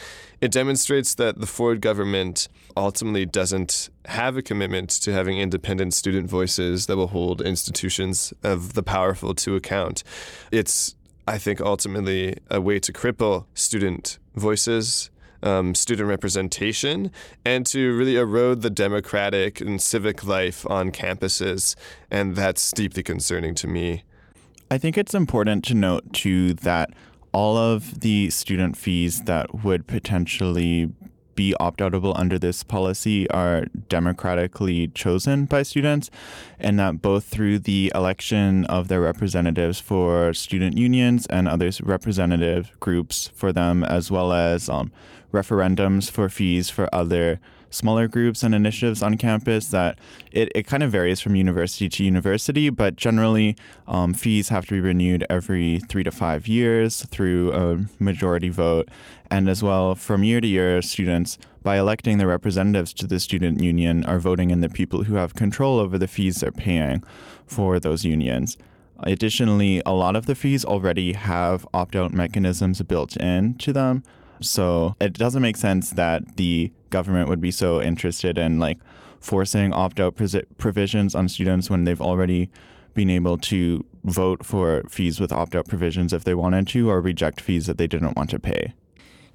it 0.40 0.50
demonstrates 0.50 1.14
that 1.16 1.38
the 1.38 1.46
Ford 1.46 1.82
government 1.82 2.48
ultimately 2.78 3.26
doesn't 3.26 3.90
have 4.06 4.38
a 4.38 4.42
commitment 4.42 4.88
to 5.04 5.12
having 5.12 5.36
independent 5.36 5.92
student 5.92 6.30
voices 6.30 6.86
that 6.86 6.96
will 6.96 7.08
hold 7.08 7.42
institutions 7.42 8.32
of 8.42 8.72
the 8.72 8.82
powerful 8.82 9.34
to 9.34 9.54
account. 9.54 10.02
It's 10.50 10.96
I 11.28 11.36
think 11.36 11.60
ultimately 11.60 12.38
a 12.50 12.58
way 12.58 12.78
to 12.80 12.92
cripple 12.92 13.44
student 13.52 14.18
voices 14.34 15.09
um, 15.42 15.74
student 15.74 16.08
representation 16.08 17.10
and 17.44 17.66
to 17.66 17.96
really 17.96 18.16
erode 18.16 18.62
the 18.62 18.70
democratic 18.70 19.60
and 19.60 19.80
civic 19.80 20.24
life 20.24 20.68
on 20.70 20.90
campuses. 20.90 21.74
And 22.10 22.36
that's 22.36 22.70
deeply 22.72 23.02
concerning 23.02 23.54
to 23.56 23.66
me. 23.66 24.04
I 24.70 24.78
think 24.78 24.96
it's 24.96 25.14
important 25.14 25.64
to 25.64 25.74
note, 25.74 26.12
too, 26.12 26.54
that 26.54 26.90
all 27.32 27.56
of 27.56 28.00
the 28.00 28.30
student 28.30 28.76
fees 28.76 29.22
that 29.22 29.64
would 29.64 29.86
potentially 29.86 30.92
be 31.34 31.54
opt 31.60 31.80
outable 31.80 32.12
under 32.16 32.38
this 32.38 32.62
policy 32.62 33.28
are 33.30 33.66
democratically 33.88 34.88
chosen 34.88 35.44
by 35.44 35.62
students, 35.62 36.10
and 36.58 36.78
that 36.78 37.02
both 37.02 37.24
through 37.24 37.60
the 37.60 37.90
election 37.94 38.64
of 38.66 38.88
their 38.88 39.00
representatives 39.00 39.80
for 39.80 40.32
student 40.34 40.76
unions 40.76 41.26
and 41.26 41.48
other 41.48 41.70
representative 41.82 42.72
groups 42.80 43.30
for 43.34 43.52
them, 43.52 43.84
as 43.84 44.10
well 44.10 44.32
as 44.32 44.68
um, 44.68 44.92
referendums 45.32 46.10
for 46.10 46.28
fees 46.28 46.70
for 46.70 46.92
other 46.94 47.40
smaller 47.70 48.08
groups 48.08 48.42
and 48.42 48.54
initiatives 48.54 49.02
on 49.02 49.16
campus 49.16 49.68
that 49.68 49.98
it, 50.32 50.50
it 50.54 50.66
kind 50.66 50.82
of 50.82 50.90
varies 50.90 51.20
from 51.20 51.36
university 51.36 51.88
to 51.88 52.04
university, 52.04 52.68
but 52.68 52.96
generally 52.96 53.56
um, 53.86 54.12
fees 54.12 54.48
have 54.48 54.66
to 54.66 54.74
be 54.74 54.80
renewed 54.80 55.24
every 55.30 55.78
three 55.88 56.02
to 56.02 56.10
five 56.10 56.46
years 56.46 57.04
through 57.06 57.52
a 57.52 58.02
majority 58.02 58.48
vote. 58.48 58.88
And 59.30 59.48
as 59.48 59.62
well, 59.62 59.94
from 59.94 60.24
year 60.24 60.40
to 60.40 60.46
year, 60.46 60.82
students, 60.82 61.38
by 61.62 61.78
electing 61.78 62.18
their 62.18 62.26
representatives 62.26 62.92
to 62.94 63.06
the 63.06 63.20
student 63.20 63.62
union, 63.62 64.04
are 64.04 64.18
voting 64.18 64.50
in 64.50 64.60
the 64.60 64.68
people 64.68 65.04
who 65.04 65.14
have 65.14 65.34
control 65.34 65.78
over 65.78 65.96
the 65.98 66.08
fees 66.08 66.40
they're 66.40 66.50
paying 66.50 67.04
for 67.46 67.78
those 67.78 68.04
unions. 68.04 68.58
Additionally, 69.02 69.80
a 69.86 69.92
lot 69.92 70.16
of 70.16 70.26
the 70.26 70.34
fees 70.34 70.64
already 70.64 71.12
have 71.12 71.66
opt 71.72 71.96
out 71.96 72.12
mechanisms 72.12 72.82
built 72.82 73.16
into 73.16 73.72
them. 73.72 74.02
So 74.40 74.96
it 75.00 75.14
doesn't 75.14 75.42
make 75.42 75.56
sense 75.56 75.90
that 75.90 76.36
the 76.36 76.72
government 76.90 77.28
would 77.28 77.40
be 77.40 77.50
so 77.50 77.80
interested 77.80 78.38
in 78.38 78.58
like 78.58 78.78
forcing 79.20 79.72
opt 79.72 80.00
out 80.00 80.16
provisions 80.58 81.14
on 81.14 81.28
students 81.28 81.70
when 81.70 81.84
they've 81.84 82.00
already 82.00 82.50
been 82.94 83.10
able 83.10 83.38
to 83.38 83.84
vote 84.04 84.44
for 84.44 84.82
fees 84.88 85.20
with 85.20 85.32
opt 85.32 85.54
out 85.54 85.68
provisions 85.68 86.12
if 86.12 86.24
they 86.24 86.34
wanted 86.34 86.66
to 86.66 86.90
or 86.90 87.00
reject 87.00 87.40
fees 87.40 87.66
that 87.66 87.78
they 87.78 87.86
didn't 87.86 88.16
want 88.16 88.30
to 88.30 88.38
pay. 88.38 88.74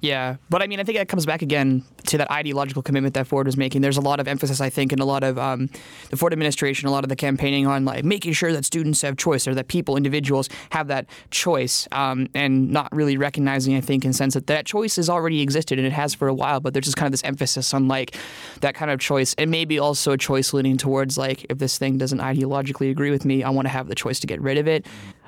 Yeah, 0.00 0.36
but 0.50 0.62
I 0.62 0.66
mean, 0.66 0.78
I 0.78 0.84
think 0.84 0.98
that 0.98 1.08
comes 1.08 1.24
back 1.24 1.40
again 1.40 1.82
to 2.06 2.18
that 2.18 2.30
ideological 2.30 2.82
commitment 2.82 3.14
that 3.14 3.26
Ford 3.26 3.46
was 3.46 3.56
making. 3.56 3.80
There's 3.80 3.96
a 3.96 4.02
lot 4.02 4.20
of 4.20 4.28
emphasis, 4.28 4.60
I 4.60 4.68
think, 4.68 4.92
in 4.92 5.00
a 5.00 5.06
lot 5.06 5.24
of 5.24 5.38
um, 5.38 5.70
the 6.10 6.18
Ford 6.18 6.34
administration, 6.34 6.86
a 6.86 6.92
lot 6.92 7.02
of 7.02 7.08
the 7.08 7.16
campaigning 7.16 7.66
on 7.66 7.84
like 7.84 8.04
making 8.04 8.34
sure 8.34 8.52
that 8.52 8.64
students 8.64 9.00
have 9.02 9.16
choice 9.16 9.48
or 9.48 9.54
that 9.54 9.68
people, 9.68 9.96
individuals, 9.96 10.50
have 10.70 10.88
that 10.88 11.06
choice, 11.30 11.88
um, 11.92 12.28
and 12.34 12.70
not 12.70 12.94
really 12.94 13.16
recognizing, 13.16 13.74
I 13.74 13.80
think, 13.80 14.04
in 14.04 14.12
sense 14.12 14.34
that 14.34 14.46
that 14.48 14.66
choice 14.66 14.96
has 14.96 15.08
already 15.08 15.40
existed 15.40 15.78
and 15.78 15.86
it 15.86 15.92
has 15.94 16.14
for 16.14 16.28
a 16.28 16.34
while. 16.34 16.60
But 16.60 16.74
there's 16.74 16.84
just 16.84 16.96
kind 16.98 17.06
of 17.06 17.12
this 17.12 17.24
emphasis 17.24 17.72
on 17.72 17.88
like 17.88 18.16
that 18.60 18.74
kind 18.74 18.90
of 18.90 19.00
choice, 19.00 19.34
and 19.38 19.50
maybe 19.50 19.78
also 19.78 20.12
a 20.12 20.18
choice 20.18 20.52
leaning 20.52 20.76
towards 20.76 21.16
like 21.16 21.46
if 21.48 21.56
this 21.58 21.78
thing 21.78 21.96
doesn't 21.96 22.20
ideologically 22.20 22.90
agree 22.90 23.10
with 23.10 23.24
me, 23.24 23.42
I 23.42 23.48
want 23.48 23.64
to 23.64 23.70
have 23.70 23.88
the 23.88 23.94
choice 23.94 24.20
to 24.20 24.26
get 24.26 24.42
rid 24.42 24.58
of 24.58 24.68
it. 24.68 24.86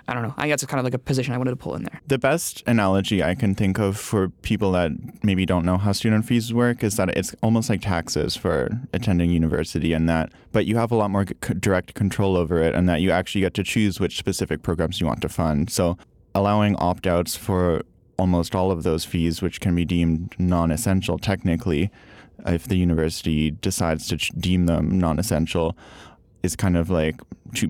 I 0.08 0.14
don't 0.14 0.22
know. 0.22 0.32
I 0.38 0.42
think 0.42 0.52
that's 0.52 0.64
kind 0.64 0.78
of 0.80 0.84
like 0.84 0.94
a 0.94 0.98
position 0.98 1.34
I 1.34 1.38
wanted 1.38 1.50
to 1.50 1.56
pull 1.56 1.74
in 1.74 1.82
there. 1.82 2.00
The 2.06 2.18
best 2.18 2.64
analogy 2.66 3.22
I 3.22 3.34
can 3.34 3.54
think 3.54 3.78
of 3.78 3.98
for 3.98 4.30
people 4.40 4.72
that 4.72 4.90
maybe 5.22 5.44
don't 5.44 5.66
know 5.66 5.76
how 5.76 5.92
student 5.92 6.24
fees 6.24 6.52
work 6.52 6.82
is 6.82 6.96
that 6.96 7.10
it's 7.10 7.34
almost 7.42 7.68
like 7.68 7.82
taxes 7.82 8.34
for 8.34 8.70
attending 8.94 9.30
university, 9.30 9.92
and 9.92 10.08
that, 10.08 10.32
but 10.50 10.64
you 10.64 10.76
have 10.76 10.90
a 10.90 10.96
lot 10.96 11.10
more 11.10 11.26
direct 11.26 11.92
control 11.92 12.38
over 12.38 12.58
it, 12.62 12.74
and 12.74 12.88
that 12.88 13.02
you 13.02 13.10
actually 13.10 13.42
get 13.42 13.52
to 13.54 13.62
choose 13.62 14.00
which 14.00 14.16
specific 14.16 14.62
programs 14.62 14.98
you 14.98 15.06
want 15.06 15.20
to 15.20 15.28
fund. 15.28 15.68
So 15.68 15.98
allowing 16.34 16.74
opt 16.76 17.06
outs 17.06 17.36
for 17.36 17.82
almost 18.18 18.54
all 18.54 18.70
of 18.70 18.84
those 18.84 19.04
fees, 19.04 19.42
which 19.42 19.60
can 19.60 19.74
be 19.74 19.84
deemed 19.84 20.34
non 20.38 20.70
essential 20.70 21.18
technically, 21.18 21.90
if 22.46 22.66
the 22.66 22.76
university 22.76 23.50
decides 23.50 24.08
to 24.08 24.16
deem 24.38 24.64
them 24.66 24.98
non 24.98 25.18
essential, 25.18 25.76
is 26.42 26.56
kind 26.56 26.76
of 26.76 26.90
like 26.90 27.16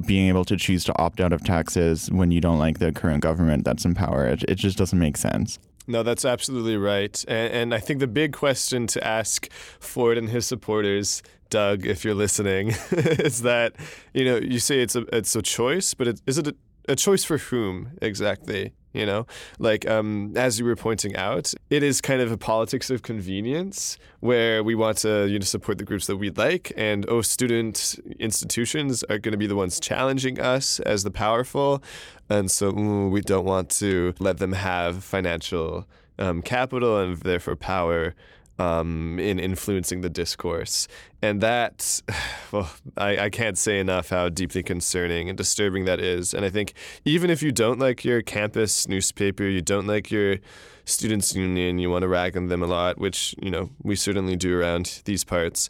being 0.06 0.28
able 0.28 0.44
to 0.44 0.56
choose 0.56 0.84
to 0.84 0.98
opt 0.98 1.20
out 1.20 1.32
of 1.32 1.44
taxes 1.44 2.10
when 2.10 2.30
you 2.30 2.40
don't 2.40 2.58
like 2.58 2.78
the 2.78 2.92
current 2.92 3.22
government 3.22 3.64
that's 3.64 3.84
in 3.84 3.94
power. 3.94 4.26
It, 4.26 4.44
it 4.44 4.56
just 4.56 4.76
doesn't 4.76 4.98
make 4.98 5.16
sense. 5.16 5.58
No, 5.87 6.02
that's 6.02 6.25
absolutely 6.25 6.76
right. 6.76 7.25
And, 7.26 7.52
and, 7.52 7.75
I 7.75 7.78
think 7.78 8.00
the 8.00 8.06
big 8.06 8.34
question 8.34 8.87
to 8.88 9.06
ask 9.06 9.50
Ford 9.80 10.18
and 10.18 10.28
his 10.28 10.46
supporters 10.46 11.22
Doug, 11.50 11.87
if 11.87 12.04
you're 12.04 12.14
listening, 12.14 12.68
is 12.90 13.42
that 13.42 13.75
you 14.12 14.25
know 14.25 14.37
you 14.37 14.58
say 14.58 14.80
it's 14.80 14.94
a 14.94 15.06
it's 15.16 15.34
a 15.34 15.42
choice, 15.42 15.94
but 15.94 16.08
it, 16.08 16.20
is 16.26 16.37
it 16.37 16.48
a, 16.48 16.54
a 16.88 16.96
choice 16.96 17.25
for 17.25 17.38
whom 17.38 17.92
exactly? 18.02 18.72
You 18.92 19.04
know, 19.04 19.26
like 19.59 19.88
um, 19.88 20.33
as 20.37 20.59
you 20.59 20.64
were 20.64 20.76
pointing 20.76 21.14
out, 21.14 21.52
it 21.68 21.83
is 21.83 22.00
kind 22.00 22.23
of 22.23 22.33
a 22.33 22.38
politics 22.38 22.88
of 22.88 23.02
convenience 23.02 23.99
where 24.21 24.64
we 24.64 24.75
want 24.75 24.99
to 24.99 25.26
you 25.26 25.38
know 25.38 25.45
support 25.45 25.78
the 25.78 25.85
groups 25.85 26.07
that 26.07 26.16
we 26.16 26.30
like, 26.30 26.73
and 26.76 27.04
oh, 27.09 27.21
student 27.21 27.99
institutions 28.18 29.04
are 29.04 29.18
going 29.18 29.33
to 29.33 29.38
be 29.38 29.47
the 29.47 29.57
ones 29.57 29.78
challenging 29.78 30.40
us 30.40 30.80
as 30.80 31.04
the 31.04 31.11
powerful, 31.11 31.83
and 32.30 32.50
so 32.50 32.73
mm, 32.73 33.11
we 33.11 33.21
don't 33.21 33.45
want 33.45 33.68
to 33.71 34.14
let 34.21 34.38
them 34.38 34.52
have 34.52 35.04
financial 35.04 35.87
um, 36.18 36.42
capital 36.42 36.99
and 36.99 37.18
therefore 37.18 37.57
power 37.57 38.14
um, 38.58 39.18
in 39.18 39.38
influencing 39.38 40.00
the 40.00 40.10
discourse. 40.10 40.88
And 41.22 41.40
that, 41.40 42.02
well, 42.52 42.70
I, 42.96 43.18
I 43.18 43.30
can't 43.30 43.56
say 43.56 43.78
enough 43.78 44.10
how 44.10 44.28
deeply 44.28 44.62
concerning 44.62 45.28
and 45.28 45.38
disturbing 45.38 45.84
that 45.84 46.00
is. 46.00 46.34
And 46.34 46.44
I 46.44 46.50
think 46.50 46.74
even 47.04 47.30
if 47.30 47.42
you 47.42 47.52
don't 47.52 47.78
like 47.78 48.04
your 48.04 48.22
campus 48.22 48.88
newspaper, 48.88 49.44
you 49.44 49.62
don't 49.62 49.86
like 49.86 50.10
your 50.10 50.36
students' 50.84 51.34
union, 51.34 51.78
you 51.78 51.90
want 51.90 52.02
to 52.02 52.08
rag 52.08 52.36
on 52.36 52.48
them 52.48 52.62
a 52.62 52.66
lot, 52.66 52.98
which, 52.98 53.34
you 53.40 53.50
know, 53.50 53.70
we 53.82 53.94
certainly 53.94 54.36
do 54.36 54.58
around 54.58 55.02
these 55.04 55.22
parts. 55.22 55.68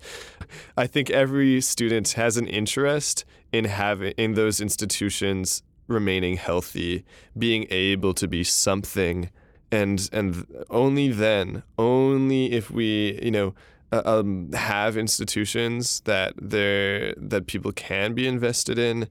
I 0.77 0.87
think 0.87 1.11
every 1.11 1.61
student 1.61 2.11
has 2.13 2.37
an 2.37 2.47
interest 2.47 3.25
in 3.53 3.65
having 3.65 4.13
in 4.13 4.35
those 4.35 4.61
institutions 4.61 5.63
remaining 5.89 6.37
healthy, 6.37 7.05
being 7.37 7.67
able 7.71 8.15
to 8.15 8.29
be 8.29 8.45
something 8.45 9.31
and 9.71 10.09
and 10.13 10.47
only 10.71 11.09
then, 11.09 11.63
only 11.79 12.53
if 12.53 12.71
we 12.71 13.19
you 13.23 13.31
know 13.31 13.55
uh, 13.93 14.03
um, 14.05 14.53
have 14.53 14.97
institutions 14.97 16.01
that 16.01 16.35
there 16.37 17.15
that 17.17 17.47
people 17.47 17.73
can 17.73 18.15
be 18.15 18.27
invested 18.27 18.79
in, 18.79 19.09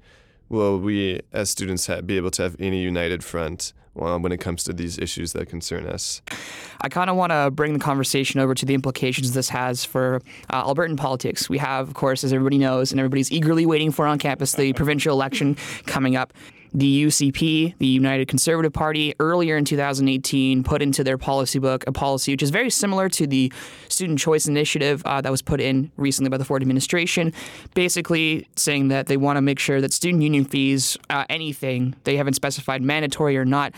will 0.49 0.79
we 0.79 1.21
as 1.33 1.49
students 1.49 1.87
have, 1.87 2.07
be 2.07 2.17
able 2.17 2.31
to 2.31 2.43
have 2.43 2.55
any 2.59 2.81
united 2.81 3.23
front 3.23 3.73
uh, 3.99 4.17
when 4.17 4.31
it 4.31 4.37
comes 4.37 4.63
to 4.63 4.73
these 4.73 4.97
issues 4.97 5.33
that 5.33 5.47
concern 5.47 5.87
us. 5.87 6.21
I 6.81 6.89
kind 6.89 7.09
of 7.09 7.15
want 7.15 7.31
to 7.31 7.49
bring 7.51 7.73
the 7.73 7.79
conversation 7.79 8.39
over 8.39 8.53
to 8.53 8.65
the 8.65 8.73
implications 8.73 9.33
this 9.33 9.49
has 9.49 9.83
for 9.83 10.21
uh, 10.51 10.63
Albertan 10.63 10.97
politics. 10.97 11.49
We 11.49 11.57
have, 11.57 11.87
of 11.87 11.93
course, 11.95 12.23
as 12.23 12.31
everybody 12.31 12.57
knows, 12.57 12.91
and 12.91 12.99
everybody's 12.99 13.31
eagerly 13.31 13.65
waiting 13.65 13.91
for 13.91 14.05
on 14.05 14.19
campus, 14.19 14.53
the 14.53 14.73
provincial 14.81 15.13
election 15.13 15.57
coming 15.85 16.15
up 16.15 16.33
the 16.73 17.05
UCP, 17.05 17.75
the 17.77 17.87
United 17.87 18.27
Conservative 18.27 18.73
Party, 18.73 19.13
earlier 19.19 19.57
in 19.57 19.65
2018 19.65 20.63
put 20.63 20.81
into 20.81 21.03
their 21.03 21.17
policy 21.17 21.59
book 21.59 21.83
a 21.87 21.91
policy 21.91 22.33
which 22.33 22.43
is 22.43 22.49
very 22.49 22.69
similar 22.69 23.09
to 23.09 23.27
the 23.27 23.51
Student 23.89 24.19
Choice 24.19 24.47
Initiative 24.47 25.01
uh, 25.05 25.21
that 25.21 25.31
was 25.31 25.41
put 25.41 25.61
in 25.61 25.91
recently 25.97 26.29
by 26.29 26.37
the 26.37 26.45
Ford 26.45 26.61
administration, 26.61 27.33
basically 27.73 28.47
saying 28.55 28.89
that 28.89 29.07
they 29.07 29.17
want 29.17 29.37
to 29.37 29.41
make 29.41 29.59
sure 29.59 29.81
that 29.81 29.93
student 29.93 30.23
union 30.23 30.45
fees, 30.45 30.97
uh, 31.09 31.25
anything, 31.29 31.95
they 32.03 32.17
haven't 32.17 32.33
specified 32.33 32.81
mandatory 32.81 33.37
or 33.37 33.45
not, 33.45 33.73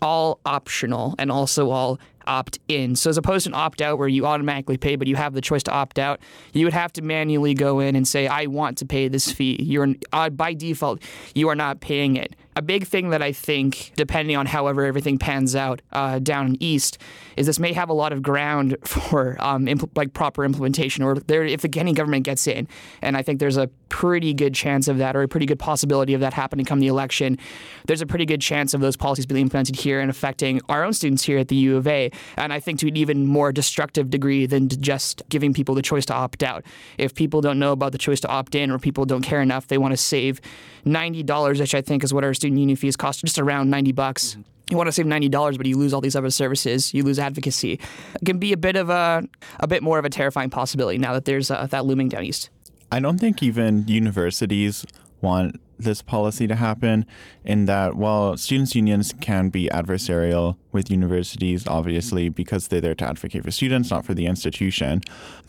all 0.00 0.38
optional 0.44 1.14
and 1.18 1.30
also 1.30 1.70
all 1.70 1.98
opt 2.26 2.58
in. 2.68 2.96
So 2.96 3.10
as 3.10 3.16
opposed 3.16 3.44
to 3.44 3.50
an 3.50 3.54
opt 3.54 3.80
out 3.80 3.98
where 3.98 4.08
you 4.08 4.26
automatically 4.26 4.76
pay, 4.76 4.96
but 4.96 5.06
you 5.06 5.16
have 5.16 5.34
the 5.34 5.40
choice 5.40 5.62
to 5.64 5.72
opt 5.72 5.98
out, 5.98 6.20
you 6.52 6.66
would 6.66 6.74
have 6.74 6.92
to 6.94 7.02
manually 7.02 7.54
go 7.54 7.80
in 7.80 7.96
and 7.96 8.06
say, 8.06 8.26
I 8.26 8.46
want 8.46 8.78
to 8.78 8.86
pay 8.86 9.08
this 9.08 9.30
fee. 9.30 9.56
You're 9.60 9.94
uh, 10.12 10.30
by 10.30 10.54
default, 10.54 11.02
you 11.34 11.48
are 11.48 11.56
not 11.56 11.80
paying 11.80 12.16
it 12.16 12.34
a 12.58 12.62
big 12.62 12.88
thing 12.88 13.10
that 13.10 13.22
I 13.22 13.30
think, 13.30 13.92
depending 13.94 14.36
on 14.36 14.46
however 14.46 14.84
everything 14.84 15.16
pans 15.16 15.54
out 15.54 15.80
uh, 15.92 16.18
down 16.18 16.56
east, 16.58 16.98
is 17.36 17.46
this 17.46 17.60
may 17.60 17.72
have 17.72 17.88
a 17.88 17.92
lot 17.92 18.12
of 18.12 18.20
ground 18.20 18.76
for 18.84 19.36
um, 19.38 19.66
impl- 19.66 19.96
like 19.96 20.12
proper 20.12 20.44
implementation, 20.44 21.04
or 21.04 21.14
there 21.14 21.44
if 21.44 21.60
the 21.60 21.68
Kenney 21.68 21.92
government 21.92 22.24
gets 22.24 22.48
in, 22.48 22.66
and 23.00 23.16
I 23.16 23.22
think 23.22 23.38
there's 23.38 23.56
a 23.56 23.68
pretty 23.90 24.34
good 24.34 24.56
chance 24.56 24.88
of 24.88 24.98
that, 24.98 25.14
or 25.14 25.22
a 25.22 25.28
pretty 25.28 25.46
good 25.46 25.60
possibility 25.60 26.14
of 26.14 26.20
that 26.20 26.34
happening 26.34 26.66
come 26.66 26.80
the 26.80 26.88
election. 26.88 27.38
There's 27.86 28.02
a 28.02 28.06
pretty 28.06 28.26
good 28.26 28.40
chance 28.40 28.74
of 28.74 28.80
those 28.80 28.96
policies 28.96 29.24
being 29.24 29.42
implemented 29.42 29.76
here 29.76 30.00
and 30.00 30.10
affecting 30.10 30.60
our 30.68 30.82
own 30.82 30.92
students 30.92 31.22
here 31.22 31.38
at 31.38 31.46
the 31.46 31.56
U 31.56 31.76
of 31.76 31.86
A, 31.86 32.10
and 32.36 32.52
I 32.52 32.60
think 32.60 32.78
to 32.80 32.88
an 32.88 32.96
even 32.96 33.26
more 33.26 33.52
destructive 33.52 34.10
degree 34.10 34.46
than 34.46 34.68
just 34.68 35.22
giving 35.28 35.52
people 35.52 35.74
the 35.74 35.82
choice 35.82 36.06
to 36.06 36.14
opt 36.14 36.42
out. 36.42 36.64
If 36.98 37.14
people 37.14 37.40
don't 37.40 37.58
know 37.58 37.72
about 37.72 37.92
the 37.92 37.98
choice 37.98 38.20
to 38.20 38.28
opt 38.28 38.54
in, 38.54 38.70
or 38.70 38.78
people 38.78 39.04
don't 39.04 39.22
care 39.22 39.42
enough, 39.42 39.66
they 39.66 39.78
want 39.78 39.92
to 39.92 39.96
save 39.96 40.40
ninety 40.84 41.22
dollars, 41.22 41.60
which 41.60 41.74
I 41.74 41.82
think 41.82 42.04
is 42.04 42.12
what 42.14 42.24
our 42.24 42.34
student 42.34 42.58
union 42.58 42.76
fees 42.76 42.96
cost 42.96 43.20
just 43.20 43.38
around 43.38 43.70
90 43.70 43.92
bucks. 43.92 44.30
Mm-hmm. 44.30 44.42
You 44.70 44.76
want 44.76 44.88
to 44.88 44.92
save 44.92 45.06
ninety 45.06 45.30
dollars, 45.30 45.56
but 45.56 45.66
you 45.66 45.78
lose 45.78 45.94
all 45.94 46.02
these 46.02 46.16
other 46.16 46.30
services. 46.30 46.92
You 46.92 47.02
lose 47.02 47.18
advocacy. 47.18 47.72
It 47.72 48.24
can 48.26 48.38
be 48.38 48.52
a 48.52 48.56
bit 48.56 48.76
of 48.76 48.90
a 48.90 49.22
a 49.60 49.66
bit 49.66 49.82
more 49.82 49.98
of 49.98 50.04
a 50.04 50.10
terrifying 50.10 50.50
possibility 50.50 50.98
now 50.98 51.14
that 51.14 51.24
there's 51.24 51.50
uh, 51.50 51.66
that 51.68 51.86
looming 51.86 52.10
down 52.10 52.24
east. 52.24 52.50
I 52.92 53.00
don't 53.00 53.18
think 53.18 53.42
even 53.42 53.86
universities 53.88 54.84
want 55.20 55.60
this 55.78 56.02
policy 56.02 56.46
to 56.46 56.54
happen 56.54 57.06
in 57.44 57.66
that 57.66 57.94
while 57.94 58.36
students 58.36 58.74
unions 58.74 59.14
can 59.20 59.48
be 59.48 59.68
adversarial 59.68 60.56
with 60.72 60.90
universities 60.90 61.66
obviously 61.66 62.28
because 62.28 62.68
they're 62.68 62.80
there 62.80 62.94
to 62.94 63.04
advocate 63.04 63.44
for 63.44 63.50
students 63.50 63.90
not 63.90 64.04
for 64.04 64.14
the 64.14 64.26
institution 64.26 65.00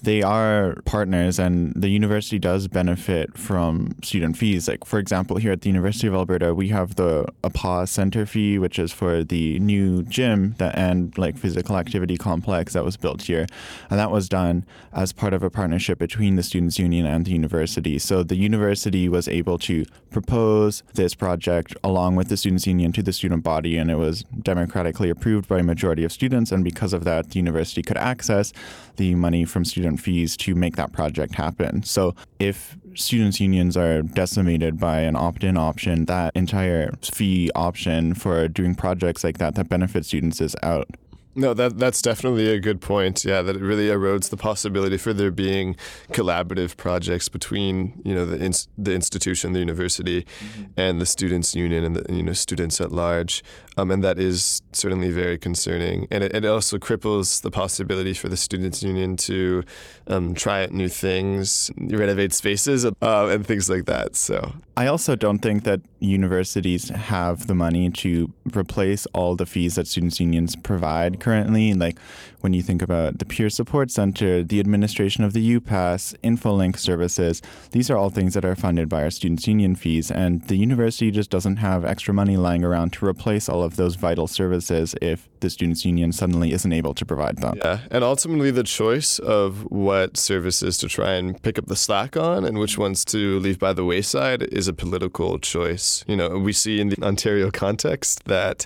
they 0.01 0.21
are 0.21 0.75
partners 0.85 1.39
and 1.39 1.73
the 1.75 1.89
university 1.89 2.39
does 2.39 2.67
benefit 2.67 3.37
from 3.37 3.95
student 4.01 4.37
fees. 4.37 4.67
Like 4.67 4.85
for 4.85 4.99
example 4.99 5.37
here 5.37 5.51
at 5.51 5.61
the 5.61 5.69
university 5.69 6.07
of 6.07 6.13
alberta 6.13 6.53
we 6.53 6.69
have 6.69 6.95
the 6.95 7.27
APA 7.43 7.87
center 7.87 8.25
fee 8.25 8.57
which 8.59 8.79
is 8.79 8.91
for 8.91 9.23
the 9.23 9.59
new 9.59 10.03
gym 10.03 10.55
that 10.57 10.77
and 10.77 11.17
like 11.17 11.37
physical 11.37 11.77
activity 11.77 12.17
complex 12.17 12.73
that 12.73 12.85
was 12.85 12.95
built 12.97 13.23
here. 13.23 13.45
And 13.89 13.99
that 13.99 14.11
was 14.11 14.29
done 14.29 14.65
as 14.93 15.11
part 15.11 15.33
of 15.33 15.43
a 15.43 15.49
partnership 15.49 15.99
between 15.99 16.35
the 16.35 16.43
students 16.43 16.79
union 16.79 17.05
and 17.05 17.25
the 17.25 17.31
university. 17.31 17.99
So 17.99 18.23
the 18.23 18.37
university 18.37 19.09
was 19.09 19.27
able 19.27 19.57
to 19.59 19.85
propose 20.21 20.83
this 20.95 21.15
project 21.15 21.75
along 21.83 22.15
with 22.17 22.27
the 22.27 22.35
students 22.35 22.67
union 22.67 22.91
to 22.91 23.01
the 23.01 23.13
student 23.13 23.41
body 23.41 23.77
and 23.77 23.89
it 23.89 23.95
was 23.95 24.23
democratically 24.41 25.09
approved 25.09 25.47
by 25.47 25.59
a 25.59 25.63
majority 25.63 26.03
of 26.03 26.11
students 26.11 26.51
and 26.51 26.63
because 26.63 26.91
of 26.91 27.05
that 27.05 27.29
the 27.29 27.37
university 27.37 27.81
could 27.81 27.97
access 27.97 28.51
the 28.97 29.15
money 29.15 29.45
from 29.45 29.63
student 29.63 29.99
fees 29.99 30.35
to 30.35 30.53
make 30.55 30.75
that 30.75 30.91
project 30.91 31.35
happen. 31.35 31.83
So 31.83 32.15
if 32.37 32.77
students 32.95 33.39
unions 33.39 33.77
are 33.77 34.01
decimated 34.01 34.77
by 34.77 34.99
an 35.01 35.15
opt-in 35.15 35.55
option 35.55 36.05
that 36.05 36.35
entire 36.35 36.91
fee 37.01 37.49
option 37.55 38.13
for 38.13 38.47
doing 38.49 38.75
projects 38.75 39.23
like 39.23 39.37
that 39.37 39.55
that 39.55 39.69
benefit 39.69 40.05
students 40.05 40.41
is 40.41 40.55
out 40.63 40.89
no, 41.39 41.53
that 41.53 41.79
that's 41.79 42.01
definitely 42.01 42.49
a 42.49 42.59
good 42.59 42.81
point. 42.81 43.23
Yeah, 43.23 43.41
that 43.41 43.55
it 43.55 43.61
really 43.61 43.87
erodes 43.87 44.29
the 44.29 44.37
possibility 44.37 44.97
for 44.97 45.13
there 45.13 45.31
being 45.31 45.75
collaborative 46.11 46.75
projects 46.75 47.29
between 47.29 48.01
you 48.03 48.13
know 48.13 48.25
the 48.25 48.39
ins- 48.39 48.67
the 48.77 48.93
institution, 48.93 49.53
the 49.53 49.59
university, 49.59 50.23
mm-hmm. 50.23 50.63
and 50.75 50.99
the 50.99 51.05
students' 51.05 51.55
union 51.55 51.83
and 51.83 51.95
the 51.95 52.13
you 52.13 52.23
know 52.23 52.33
students 52.33 52.81
at 52.81 52.91
large. 52.91 53.43
Um, 53.77 53.91
and 53.91 54.03
that 54.03 54.19
is 54.19 54.61
certainly 54.73 55.09
very 55.09 55.37
concerning. 55.37 56.05
And 56.11 56.21
it, 56.21 56.35
it, 56.35 56.45
also 56.45 56.77
cripples 56.77 57.41
the 57.41 57.51
possibility 57.51 58.13
for 58.13 58.27
the 58.27 58.35
students' 58.35 58.83
union 58.83 59.15
to 59.17 59.63
um, 60.09 60.33
try 60.33 60.63
out 60.63 60.71
new 60.71 60.89
things, 60.89 61.71
renovate 61.77 62.33
spaces, 62.33 62.85
uh, 62.85 62.91
and 63.01 63.45
things 63.45 63.69
like 63.69 63.85
that. 63.85 64.15
So 64.15 64.53
I 64.75 64.87
also 64.87 65.15
don't 65.15 65.39
think 65.39 65.63
that 65.63 65.81
universities 65.99 66.89
have 66.89 67.47
the 67.47 67.55
money 67.55 67.89
to 67.91 68.33
replace 68.55 69.05
all 69.07 69.35
the 69.35 69.45
fees 69.45 69.75
that 69.75 69.87
students' 69.87 70.19
unions 70.19 70.55
provide 70.55 71.19
currently. 71.19 71.73
Like 71.73 71.97
when 72.41 72.53
you 72.53 72.61
think 72.61 72.81
about 72.81 73.19
the 73.19 73.25
peer 73.25 73.49
support 73.49 73.91
center, 73.91 74.43
the 74.43 74.59
administration 74.59 75.23
of 75.23 75.33
the 75.33 75.59
UPass, 75.59 76.15
InfoLink 76.23 76.77
services, 76.77 77.41
these 77.71 77.89
are 77.89 77.97
all 77.97 78.09
things 78.09 78.33
that 78.33 78.45
are 78.45 78.55
funded 78.55 78.89
by 78.89 79.03
our 79.03 79.11
students' 79.11 79.47
union 79.47 79.75
fees. 79.75 80.09
And 80.09 80.47
the 80.47 80.55
university 80.55 81.11
just 81.11 81.29
doesn't 81.29 81.57
have 81.57 81.83
extra 81.83 82.13
money 82.13 82.37
lying 82.37 82.63
around 82.63 82.93
to 82.93 83.05
replace 83.05 83.49
all 83.49 83.63
of 83.63 83.75
those 83.75 83.95
vital 83.95 84.27
services 84.27 84.95
if 85.01 85.27
the 85.39 85.49
students' 85.49 85.85
union 85.85 86.11
suddenly 86.11 86.51
isn't 86.51 86.71
able 86.73 86.93
to 86.93 87.05
provide 87.05 87.37
them. 87.37 87.57
Yeah. 87.57 87.79
And 87.91 88.03
ultimately, 88.03 88.51
the 88.51 88.63
choice 88.63 89.19
of 89.19 89.69
what 89.71 90.17
services 90.17 90.77
to 90.79 90.87
try 90.87 91.13
and 91.13 91.41
pick 91.41 91.57
up 91.57 91.67
the 91.67 91.75
slack 91.75 92.17
on 92.17 92.45
and 92.45 92.57
which 92.57 92.77
ones 92.77 93.05
to 93.05 93.39
leave 93.39 93.59
by 93.59 93.73
the 93.73 93.85
wayside 93.85 94.43
is 94.43 94.67
a 94.67 94.73
political 94.73 95.39
choice. 95.39 96.03
You 96.07 96.15
know, 96.15 96.37
we 96.37 96.53
see 96.53 96.79
in 96.79 96.89
the 96.89 97.03
Ontario 97.03 97.51
context 97.51 98.25
that 98.25 98.65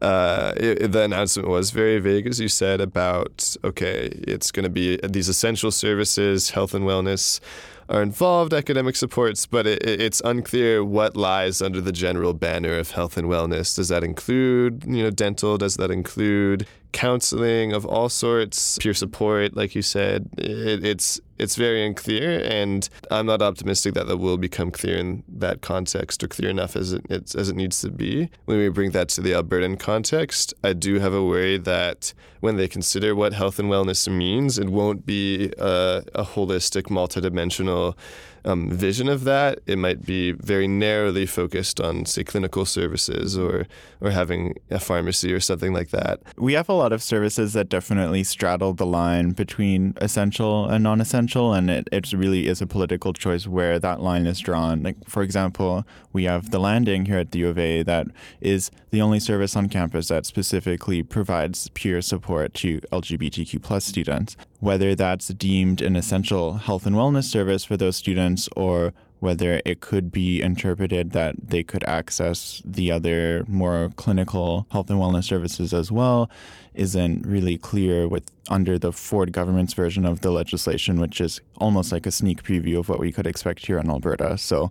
uh, 0.00 0.52
it, 0.56 0.92
the 0.92 1.02
announcement 1.02 1.48
was 1.48 1.70
very 1.70 1.98
vague, 1.98 2.26
as 2.26 2.40
you 2.40 2.48
said, 2.48 2.80
about 2.80 3.56
okay, 3.64 4.08
it's 4.26 4.50
going 4.50 4.64
to 4.64 4.70
be 4.70 4.98
these 5.02 5.28
essential 5.28 5.70
services, 5.70 6.50
health 6.50 6.74
and 6.74 6.84
wellness 6.84 7.40
are 7.88 8.02
involved, 8.02 8.54
academic 8.54 8.96
supports, 8.96 9.46
but 9.46 9.66
it, 9.66 9.84
it's 9.84 10.22
unclear 10.24 10.84
what 10.84 11.16
lies 11.16 11.60
under 11.60 11.80
the 11.80 11.92
general 11.92 12.32
banner 12.32 12.78
of 12.78 12.92
health 12.92 13.16
and 13.16 13.28
wellness. 13.28 13.76
Does 13.76 13.88
that 13.88 14.02
include, 14.02 14.84
you 14.86 15.02
know, 15.02 15.10
dental? 15.10 15.58
Does 15.58 15.76
that 15.76 15.90
include 15.90 16.66
counseling 16.94 17.72
of 17.72 17.84
all 17.84 18.08
sorts, 18.08 18.78
peer 18.78 18.94
support, 18.94 19.54
like 19.54 19.74
you 19.74 19.82
said. 19.82 20.30
It, 20.38 20.84
it's 20.84 21.20
it's 21.36 21.56
very 21.56 21.84
unclear, 21.84 22.40
and 22.44 22.88
I'm 23.10 23.26
not 23.26 23.42
optimistic 23.42 23.94
that 23.94 24.06
that 24.06 24.18
will 24.18 24.38
become 24.38 24.70
clear 24.70 24.96
in 24.96 25.24
that 25.28 25.60
context 25.60 26.22
or 26.22 26.28
clear 26.28 26.48
enough 26.48 26.76
as 26.76 26.92
it 26.92 27.34
as 27.34 27.48
it 27.48 27.56
needs 27.56 27.80
to 27.80 27.90
be. 27.90 28.30
When 28.46 28.58
we 28.58 28.68
bring 28.68 28.92
that 28.92 29.08
to 29.10 29.20
the 29.20 29.32
Albertan 29.32 29.78
context, 29.78 30.54
I 30.62 30.72
do 30.72 31.00
have 31.00 31.12
a 31.12 31.22
worry 31.22 31.58
that 31.58 32.14
when 32.40 32.56
they 32.56 32.68
consider 32.68 33.14
what 33.14 33.32
health 33.32 33.58
and 33.58 33.68
wellness 33.68 34.06
means, 34.08 34.58
it 34.58 34.68
won't 34.68 35.04
be 35.04 35.50
a, 35.58 36.04
a 36.14 36.24
holistic, 36.24 36.84
multidimensional 36.84 37.96
um, 38.44 38.70
vision 38.70 39.08
of 39.08 39.24
that. 39.24 39.60
It 39.66 39.78
might 39.78 40.04
be 40.04 40.32
very 40.32 40.68
narrowly 40.68 41.26
focused 41.26 41.80
on, 41.80 42.04
say, 42.04 42.24
clinical 42.24 42.64
services 42.64 43.36
or 43.36 43.66
or 44.00 44.10
having 44.10 44.54
a 44.70 44.78
pharmacy 44.78 45.32
or 45.32 45.40
something 45.40 45.72
like 45.72 45.90
that. 45.90 46.20
We 46.36 46.52
have 46.52 46.68
a 46.68 46.74
lot 46.74 46.83
of 46.92 47.02
services 47.02 47.52
that 47.52 47.68
definitely 47.68 48.24
straddle 48.24 48.72
the 48.72 48.86
line 48.86 49.30
between 49.30 49.94
essential 49.96 50.66
and 50.66 50.84
non-essential, 50.84 51.52
and 51.52 51.70
it, 51.70 51.88
it 51.92 52.12
really 52.12 52.46
is 52.46 52.60
a 52.60 52.66
political 52.66 53.12
choice 53.12 53.46
where 53.46 53.78
that 53.78 54.00
line 54.00 54.26
is 54.26 54.38
drawn. 54.40 54.82
Like, 54.82 54.96
for 55.08 55.22
example, 55.22 55.84
we 56.12 56.24
have 56.24 56.50
the 56.50 56.58
landing 56.58 57.06
here 57.06 57.18
at 57.18 57.32
the 57.32 57.40
U 57.40 57.48
of 57.48 57.58
A 57.58 57.82
that 57.82 58.06
is 58.40 58.70
the 58.90 59.00
only 59.00 59.20
service 59.20 59.56
on 59.56 59.68
campus 59.68 60.08
that 60.08 60.26
specifically 60.26 61.02
provides 61.02 61.68
peer 61.70 62.00
support 62.00 62.54
to 62.54 62.80
LGBTQ 62.92 63.62
plus 63.62 63.84
students. 63.84 64.36
Whether 64.60 64.94
that's 64.94 65.28
deemed 65.28 65.82
an 65.82 65.96
essential 65.96 66.54
health 66.54 66.86
and 66.86 66.96
wellness 66.96 67.24
service 67.24 67.64
for 67.64 67.76
those 67.76 67.96
students 67.96 68.48
or 68.56 68.92
whether 69.24 69.62
it 69.64 69.80
could 69.80 70.12
be 70.12 70.42
interpreted 70.42 71.12
that 71.12 71.34
they 71.48 71.62
could 71.62 71.82
access 71.84 72.60
the 72.62 72.92
other 72.92 73.42
more 73.48 73.90
clinical 73.96 74.66
health 74.70 74.90
and 74.90 75.00
wellness 75.00 75.24
services 75.24 75.72
as 75.72 75.90
well 75.90 76.30
isn't 76.74 77.26
really 77.26 77.56
clear 77.56 78.06
with 78.06 78.30
under 78.50 78.78
the 78.78 78.92
Ford 78.92 79.32
government's 79.32 79.72
version 79.72 80.04
of 80.04 80.20
the 80.20 80.30
legislation, 80.30 81.00
which 81.00 81.22
is 81.22 81.40
almost 81.56 81.90
like 81.90 82.04
a 82.04 82.10
sneak 82.10 82.42
preview 82.42 82.78
of 82.78 82.90
what 82.90 83.00
we 83.00 83.10
could 83.10 83.26
expect 83.26 83.64
here 83.64 83.78
in 83.78 83.88
Alberta. 83.88 84.36
So 84.36 84.70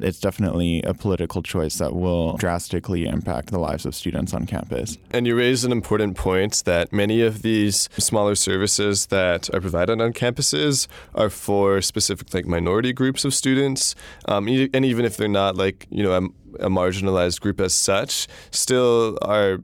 it's 0.00 0.20
definitely 0.20 0.82
a 0.82 0.94
political 0.94 1.42
choice 1.42 1.76
that 1.78 1.94
will 1.94 2.36
drastically 2.36 3.06
impact 3.06 3.50
the 3.50 3.58
lives 3.58 3.86
of 3.86 3.94
students 3.94 4.34
on 4.34 4.46
campus. 4.46 4.98
And 5.10 5.26
you 5.26 5.36
raise 5.36 5.64
an 5.64 5.72
important 5.72 6.16
point 6.16 6.62
that 6.64 6.92
many 6.92 7.22
of 7.22 7.42
these 7.42 7.88
smaller 7.98 8.34
services 8.34 9.06
that 9.06 9.52
are 9.54 9.60
provided 9.60 10.00
on 10.00 10.12
campuses 10.12 10.86
are 11.14 11.30
for 11.30 11.80
specific 11.80 12.32
like 12.34 12.46
minority 12.46 12.92
groups 12.92 13.24
of 13.24 13.34
students, 13.34 13.94
um, 14.26 14.48
and 14.48 14.84
even 14.84 15.04
if 15.04 15.16
they're 15.16 15.28
not 15.28 15.56
like 15.56 15.86
you 15.90 16.02
know 16.02 16.30
a, 16.60 16.68
marginalized 16.68 17.40
group 17.40 17.60
as 17.60 17.74
such, 17.74 18.26
still 18.50 19.18
are 19.22 19.58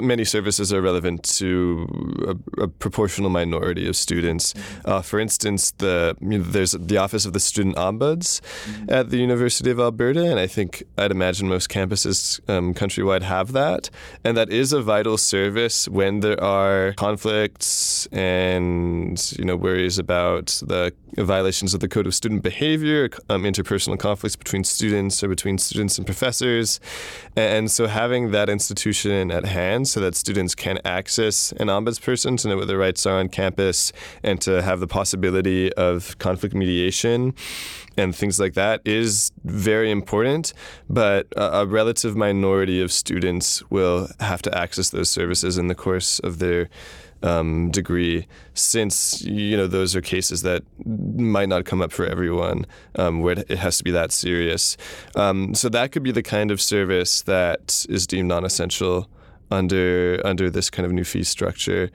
many 0.00 0.24
services 0.24 0.72
are 0.72 0.80
relevant 0.80 1.22
to 1.22 1.86
a, 2.58 2.64
a 2.64 2.68
proportional 2.68 3.30
minority 3.30 3.88
of 3.88 3.96
students. 3.96 4.52
Mm-hmm. 4.52 4.90
Uh, 4.90 5.02
for 5.02 5.20
instance, 5.20 5.70
the 5.72 6.16
you 6.20 6.38
know, 6.38 6.44
there's 6.44 6.72
the 6.72 6.96
Office 6.96 7.24
of 7.24 7.32
the 7.32 7.40
Student 7.40 7.76
Ombuds 7.76 8.40
mm-hmm. 8.40 8.90
at 8.90 9.10
the 9.10 9.18
University 9.18 9.70
of 9.70 9.78
Alberta, 9.78 10.24
and 10.24 10.40
I 10.40 10.46
think 10.46 10.82
I'd 10.96 11.10
imagine 11.10 11.48
most 11.48 11.68
campuses 11.68 12.40
um, 12.48 12.74
countrywide 12.74 13.22
have 13.22 13.52
that, 13.52 13.90
and 14.24 14.36
that 14.36 14.50
is 14.50 14.72
a 14.72 14.82
vital 14.82 15.16
service 15.18 15.88
when 15.88 16.20
there 16.20 16.42
are 16.42 16.92
conflicts 16.94 18.06
and 18.06 19.32
you 19.38 19.44
know 19.44 19.56
worries 19.56 19.98
about 19.98 20.46
the 20.66 20.92
violations 21.16 21.74
of 21.74 21.80
the 21.80 21.88
Code 21.88 22.06
of 22.06 22.14
Student 22.14 22.42
Behavior, 22.42 23.08
um, 23.28 23.42
interpersonal 23.44 23.98
conflicts 23.98 24.36
between 24.36 24.64
students 24.64 25.22
or 25.22 25.28
between 25.28 25.58
students 25.58 25.98
and 25.98 26.06
professors, 26.06 26.27
and 27.36 27.70
so 27.70 27.86
having 27.86 28.30
that 28.32 28.48
institution 28.48 29.30
at 29.30 29.44
hand 29.44 29.88
so 29.88 30.00
that 30.00 30.14
students 30.14 30.54
can 30.54 30.78
access 30.84 31.52
an 31.52 31.68
ombudsperson 31.68 32.38
to 32.40 32.48
know 32.48 32.56
what 32.56 32.66
their 32.66 32.78
rights 32.78 33.06
are 33.06 33.18
on 33.18 33.28
campus 33.28 33.92
and 34.22 34.40
to 34.40 34.62
have 34.62 34.80
the 34.80 34.86
possibility 34.86 35.72
of 35.74 36.18
conflict 36.18 36.54
mediation 36.54 37.34
and 37.96 38.14
things 38.14 38.38
like 38.38 38.54
that 38.54 38.80
is 38.84 39.32
very 39.44 39.90
important. 39.90 40.52
But 40.88 41.26
a 41.36 41.66
relative 41.66 42.16
minority 42.16 42.80
of 42.80 42.92
students 42.92 43.68
will 43.70 44.08
have 44.20 44.42
to 44.42 44.58
access 44.58 44.90
those 44.90 45.10
services 45.10 45.58
in 45.58 45.68
the 45.68 45.74
course 45.74 46.18
of 46.20 46.38
their 46.38 46.68
um, 47.22 47.70
degree, 47.70 48.26
since 48.54 49.22
you 49.22 49.56
know 49.56 49.66
those 49.66 49.96
are 49.96 50.00
cases 50.00 50.42
that 50.42 50.62
might 50.84 51.48
not 51.48 51.64
come 51.64 51.82
up 51.82 51.92
for 51.92 52.06
everyone, 52.06 52.66
um, 52.96 53.20
where 53.20 53.38
it 53.48 53.58
has 53.58 53.78
to 53.78 53.84
be 53.84 53.90
that 53.90 54.12
serious. 54.12 54.76
Um, 55.16 55.54
so 55.54 55.68
that 55.68 55.92
could 55.92 56.02
be 56.02 56.12
the 56.12 56.22
kind 56.22 56.50
of 56.50 56.60
service 56.60 57.22
that 57.22 57.86
is 57.88 58.06
deemed 58.06 58.28
non-essential 58.28 59.08
under 59.50 60.20
under 60.24 60.50
this 60.50 60.70
kind 60.70 60.86
of 60.86 60.92
new 60.92 61.04
fee 61.04 61.24
structure, 61.24 61.90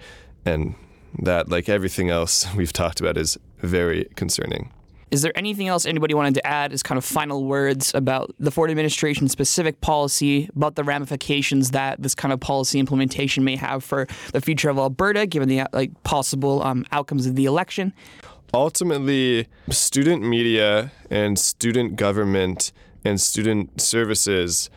and 0.46 0.75
that, 1.22 1.50
like 1.50 1.70
everything 1.70 2.10
else 2.10 2.54
we've 2.56 2.74
talked 2.74 3.00
about, 3.00 3.17
is 3.17 3.38
very 3.60 4.06
concerning. 4.15 4.71
Is 5.13 5.21
there 5.21 5.32
anything 5.38 5.67
else 5.67 5.86
anybody 5.86 6.15
wanted 6.15 6.34
to 6.34 6.47
add 6.47 6.73
as 6.73 6.82
kind 6.82 6.97
of 6.97 7.06
final 7.06 7.45
words 7.45 7.93
about 7.93 8.34
the 8.39 8.49
Ford 8.49 8.71
administration 8.71 9.30
specific 9.30 9.80
policy, 9.80 10.49
about 10.56 10.73
the 10.73 10.84
ramifications 10.84 11.69
that 11.69 12.02
this 12.02 12.15
kind 12.15 12.34
of 12.34 12.39
policy 12.39 12.80
implementation 12.80 13.43
may 13.43 13.56
have 13.56 13.84
for 13.84 14.08
the 14.32 14.41
future 14.41 14.71
of 14.71 14.80
Alberta, 14.80 15.28
given 15.28 15.49
the 15.49 15.67
like 15.71 16.02
possible 16.02 16.63
um, 16.63 16.84
outcomes 16.91 17.28
of 17.28 17.36
the 17.36 17.45
election? 17.45 17.93
Ultimately, 18.56 19.47
student 19.69 20.23
media 20.23 20.91
and 21.12 21.38
student 21.38 21.95
government 21.95 22.71
and 23.06 23.21
student 23.21 23.80
services 23.80 24.71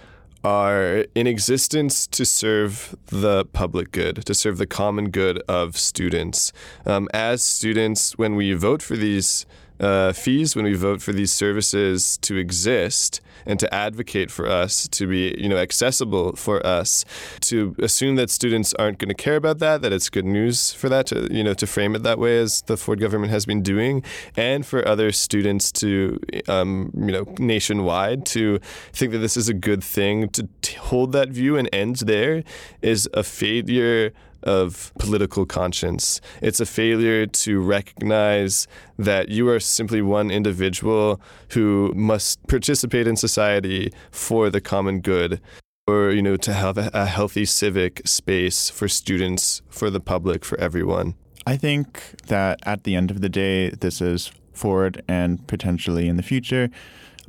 are 0.45 1.07
in 1.15 1.27
existence 1.27 2.07
to 2.09 2.27
serve 2.27 2.95
the 3.07 3.47
public 3.47 3.91
good, 3.91 4.27
to 4.27 4.35
serve 4.35 4.59
the 4.59 4.67
common 4.67 5.09
good 5.09 5.43
of 5.49 5.79
students. 5.79 6.53
Um, 6.85 7.09
as 7.15 7.43
students, 7.43 8.19
when 8.19 8.37
we 8.37 8.53
vote 8.53 8.83
for 8.83 8.97
these 8.97 9.47
uh, 9.81 10.13
fees 10.13 10.57
when 10.57 10.65
we 10.65 10.75
vote 10.75 11.03
for 11.03 11.13
these 11.13 11.33
services 11.33 12.19
to 12.19 12.37
exist 12.37 13.21
and 13.45 13.61
to 13.61 13.73
advocate 13.73 14.31
for 14.31 14.49
us 14.49 14.89
to 14.89 15.07
be 15.07 15.35
you 15.39 15.49
know 15.49 15.57
accessible 15.57 16.35
for 16.37 16.65
us 16.67 17.05
to 17.41 17.77
assume 17.81 18.17
that 18.17 18.31
students 18.31 18.75
aren't 18.75 18.99
going 18.99 19.09
to 19.09 19.15
care 19.15 19.37
about 19.37 19.59
that 19.59 19.83
that 19.83 19.93
it's 19.93 20.09
good 20.09 20.25
news 20.25 20.73
for 20.73 20.89
that 20.89 21.07
to 21.07 21.29
you 21.33 21.45
know 21.45 21.55
to 21.55 21.67
frame 21.67 21.95
it 21.95 22.03
that 22.03 22.19
way 22.19 22.39
as 22.39 22.63
the 22.63 22.77
Ford 22.77 23.01
government 23.01 23.31
has 23.31 23.47
been 23.47 23.63
doing 23.63 24.03
and 24.37 24.65
for 24.67 24.87
other 24.87 25.13
students 25.13 25.71
to 25.73 26.19
um, 26.49 26.91
you 26.95 27.13
know 27.13 27.25
nationwide 27.39 28.25
to 28.27 28.59
think 28.93 29.13
that 29.13 29.19
this 29.19 29.37
is 29.37 29.49
a 29.49 29.55
good 29.55 29.83
thing. 29.83 30.29
To 30.29 30.49
hold 30.79 31.13
that 31.13 31.29
view 31.29 31.57
and 31.57 31.69
end 31.73 31.97
there 31.97 32.43
is 32.83 33.09
a 33.15 33.23
failure 33.23 34.13
of 34.47 34.93
political 34.99 35.45
conscience. 35.45 36.21
It's 36.41 36.61
a 36.61 36.67
failure 36.67 37.27
to 37.27 37.61
recognize 37.61 38.67
that 38.99 39.29
you 39.29 39.49
are 39.49 39.61
simply 39.61 40.01
one 40.01 40.31
individual 40.31 41.21
who 41.51 41.93
must 41.95 42.47
participate 42.47 43.07
in 43.07 43.17
society 43.17 43.93
for 44.11 44.49
the 44.49 44.61
common 44.61 45.01
good 45.01 45.41
or 45.89 46.11
you 46.11 46.23
know 46.23 46.37
to 46.37 46.53
have 46.53 46.79
a, 46.79 47.07
healthy 47.07 47.45
civic 47.45 48.03
space 48.05 48.71
for 48.71 48.89
students 48.89 49.63
for 49.69 49.89
the 49.89 50.01
public 50.01 50.45
for 50.45 50.59
everyone 50.59 51.15
i 51.47 51.57
think 51.57 52.15
that 52.27 52.59
at 52.65 52.83
the 52.83 52.97
end 52.97 53.11
of 53.11 53.21
the 53.21 53.29
day 53.29 53.71
this 53.71 54.01
is 54.01 54.33
Ford 54.53 55.03
and 55.07 55.47
potentially 55.47 56.09
in 56.09 56.17
the 56.17 56.23
future 56.23 56.71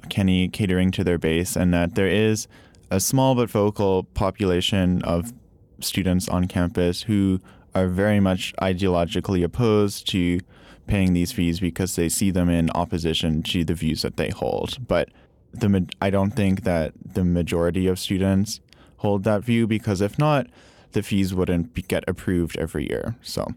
Kenney 0.09 0.47
catering 0.47 0.91
to 0.91 1.03
their 1.03 1.17
base 1.17 1.55
and 1.55 1.73
that 1.73 1.95
there 1.95 2.07
is 2.07 2.47
a 2.89 2.99
small 2.99 3.35
but 3.35 3.49
vocal 3.49 4.03
population 4.03 5.01
of 5.03 5.33
students 5.79 6.27
on 6.27 6.47
campus 6.47 7.03
who 7.03 7.39
are 7.75 7.87
very 7.87 8.19
much 8.19 8.53
ideologically 8.61 9.43
opposed 9.43 10.07
to 10.09 10.39
paying 10.87 11.13
these 11.13 11.31
fees 11.31 11.59
because 11.59 11.95
they 11.95 12.09
see 12.09 12.31
them 12.31 12.49
in 12.49 12.69
opposition 12.71 13.43
to 13.43 13.63
the 13.63 13.73
views 13.73 14.01
that 14.01 14.17
they 14.17 14.29
hold. 14.29 14.87
But 14.87 15.09
the 15.53 15.87
I 16.01 16.09
don't 16.09 16.31
think 16.31 16.63
that 16.63 16.93
the 17.05 17.23
majority 17.23 17.87
of 17.87 17.99
students 17.99 18.61
hold 18.97 19.23
that 19.25 19.43
view 19.43 19.67
because 19.67 20.01
if 20.01 20.17
not, 20.17 20.47
the 20.93 21.03
fees 21.03 21.33
wouldn't 21.33 21.73
be, 21.73 21.81
get 21.81 22.03
approved 22.07 22.57
every 22.57 22.87
year. 22.89 23.15
So 23.21 23.47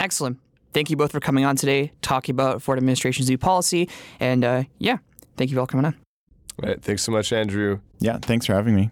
excellent. 0.00 0.38
Thank 0.72 0.90
you 0.90 0.96
both 0.96 1.12
for 1.12 1.20
coming 1.20 1.44
on 1.44 1.56
today, 1.56 1.92
talking 2.02 2.34
about 2.34 2.60
Ford 2.62 2.78
administration's 2.78 3.28
new 3.28 3.38
policy, 3.38 3.88
and 4.20 4.44
uh, 4.44 4.64
yeah, 4.78 4.98
thank 5.36 5.50
you 5.50 5.58
all 5.58 5.66
for 5.66 5.72
coming 5.72 5.86
on. 5.86 5.96
Right. 6.60 6.82
Thanks 6.82 7.02
so 7.02 7.12
much, 7.12 7.32
Andrew. 7.32 7.80
Yeah. 8.00 8.18
Thanks 8.20 8.46
for 8.46 8.54
having 8.54 8.74
me. 8.74 8.90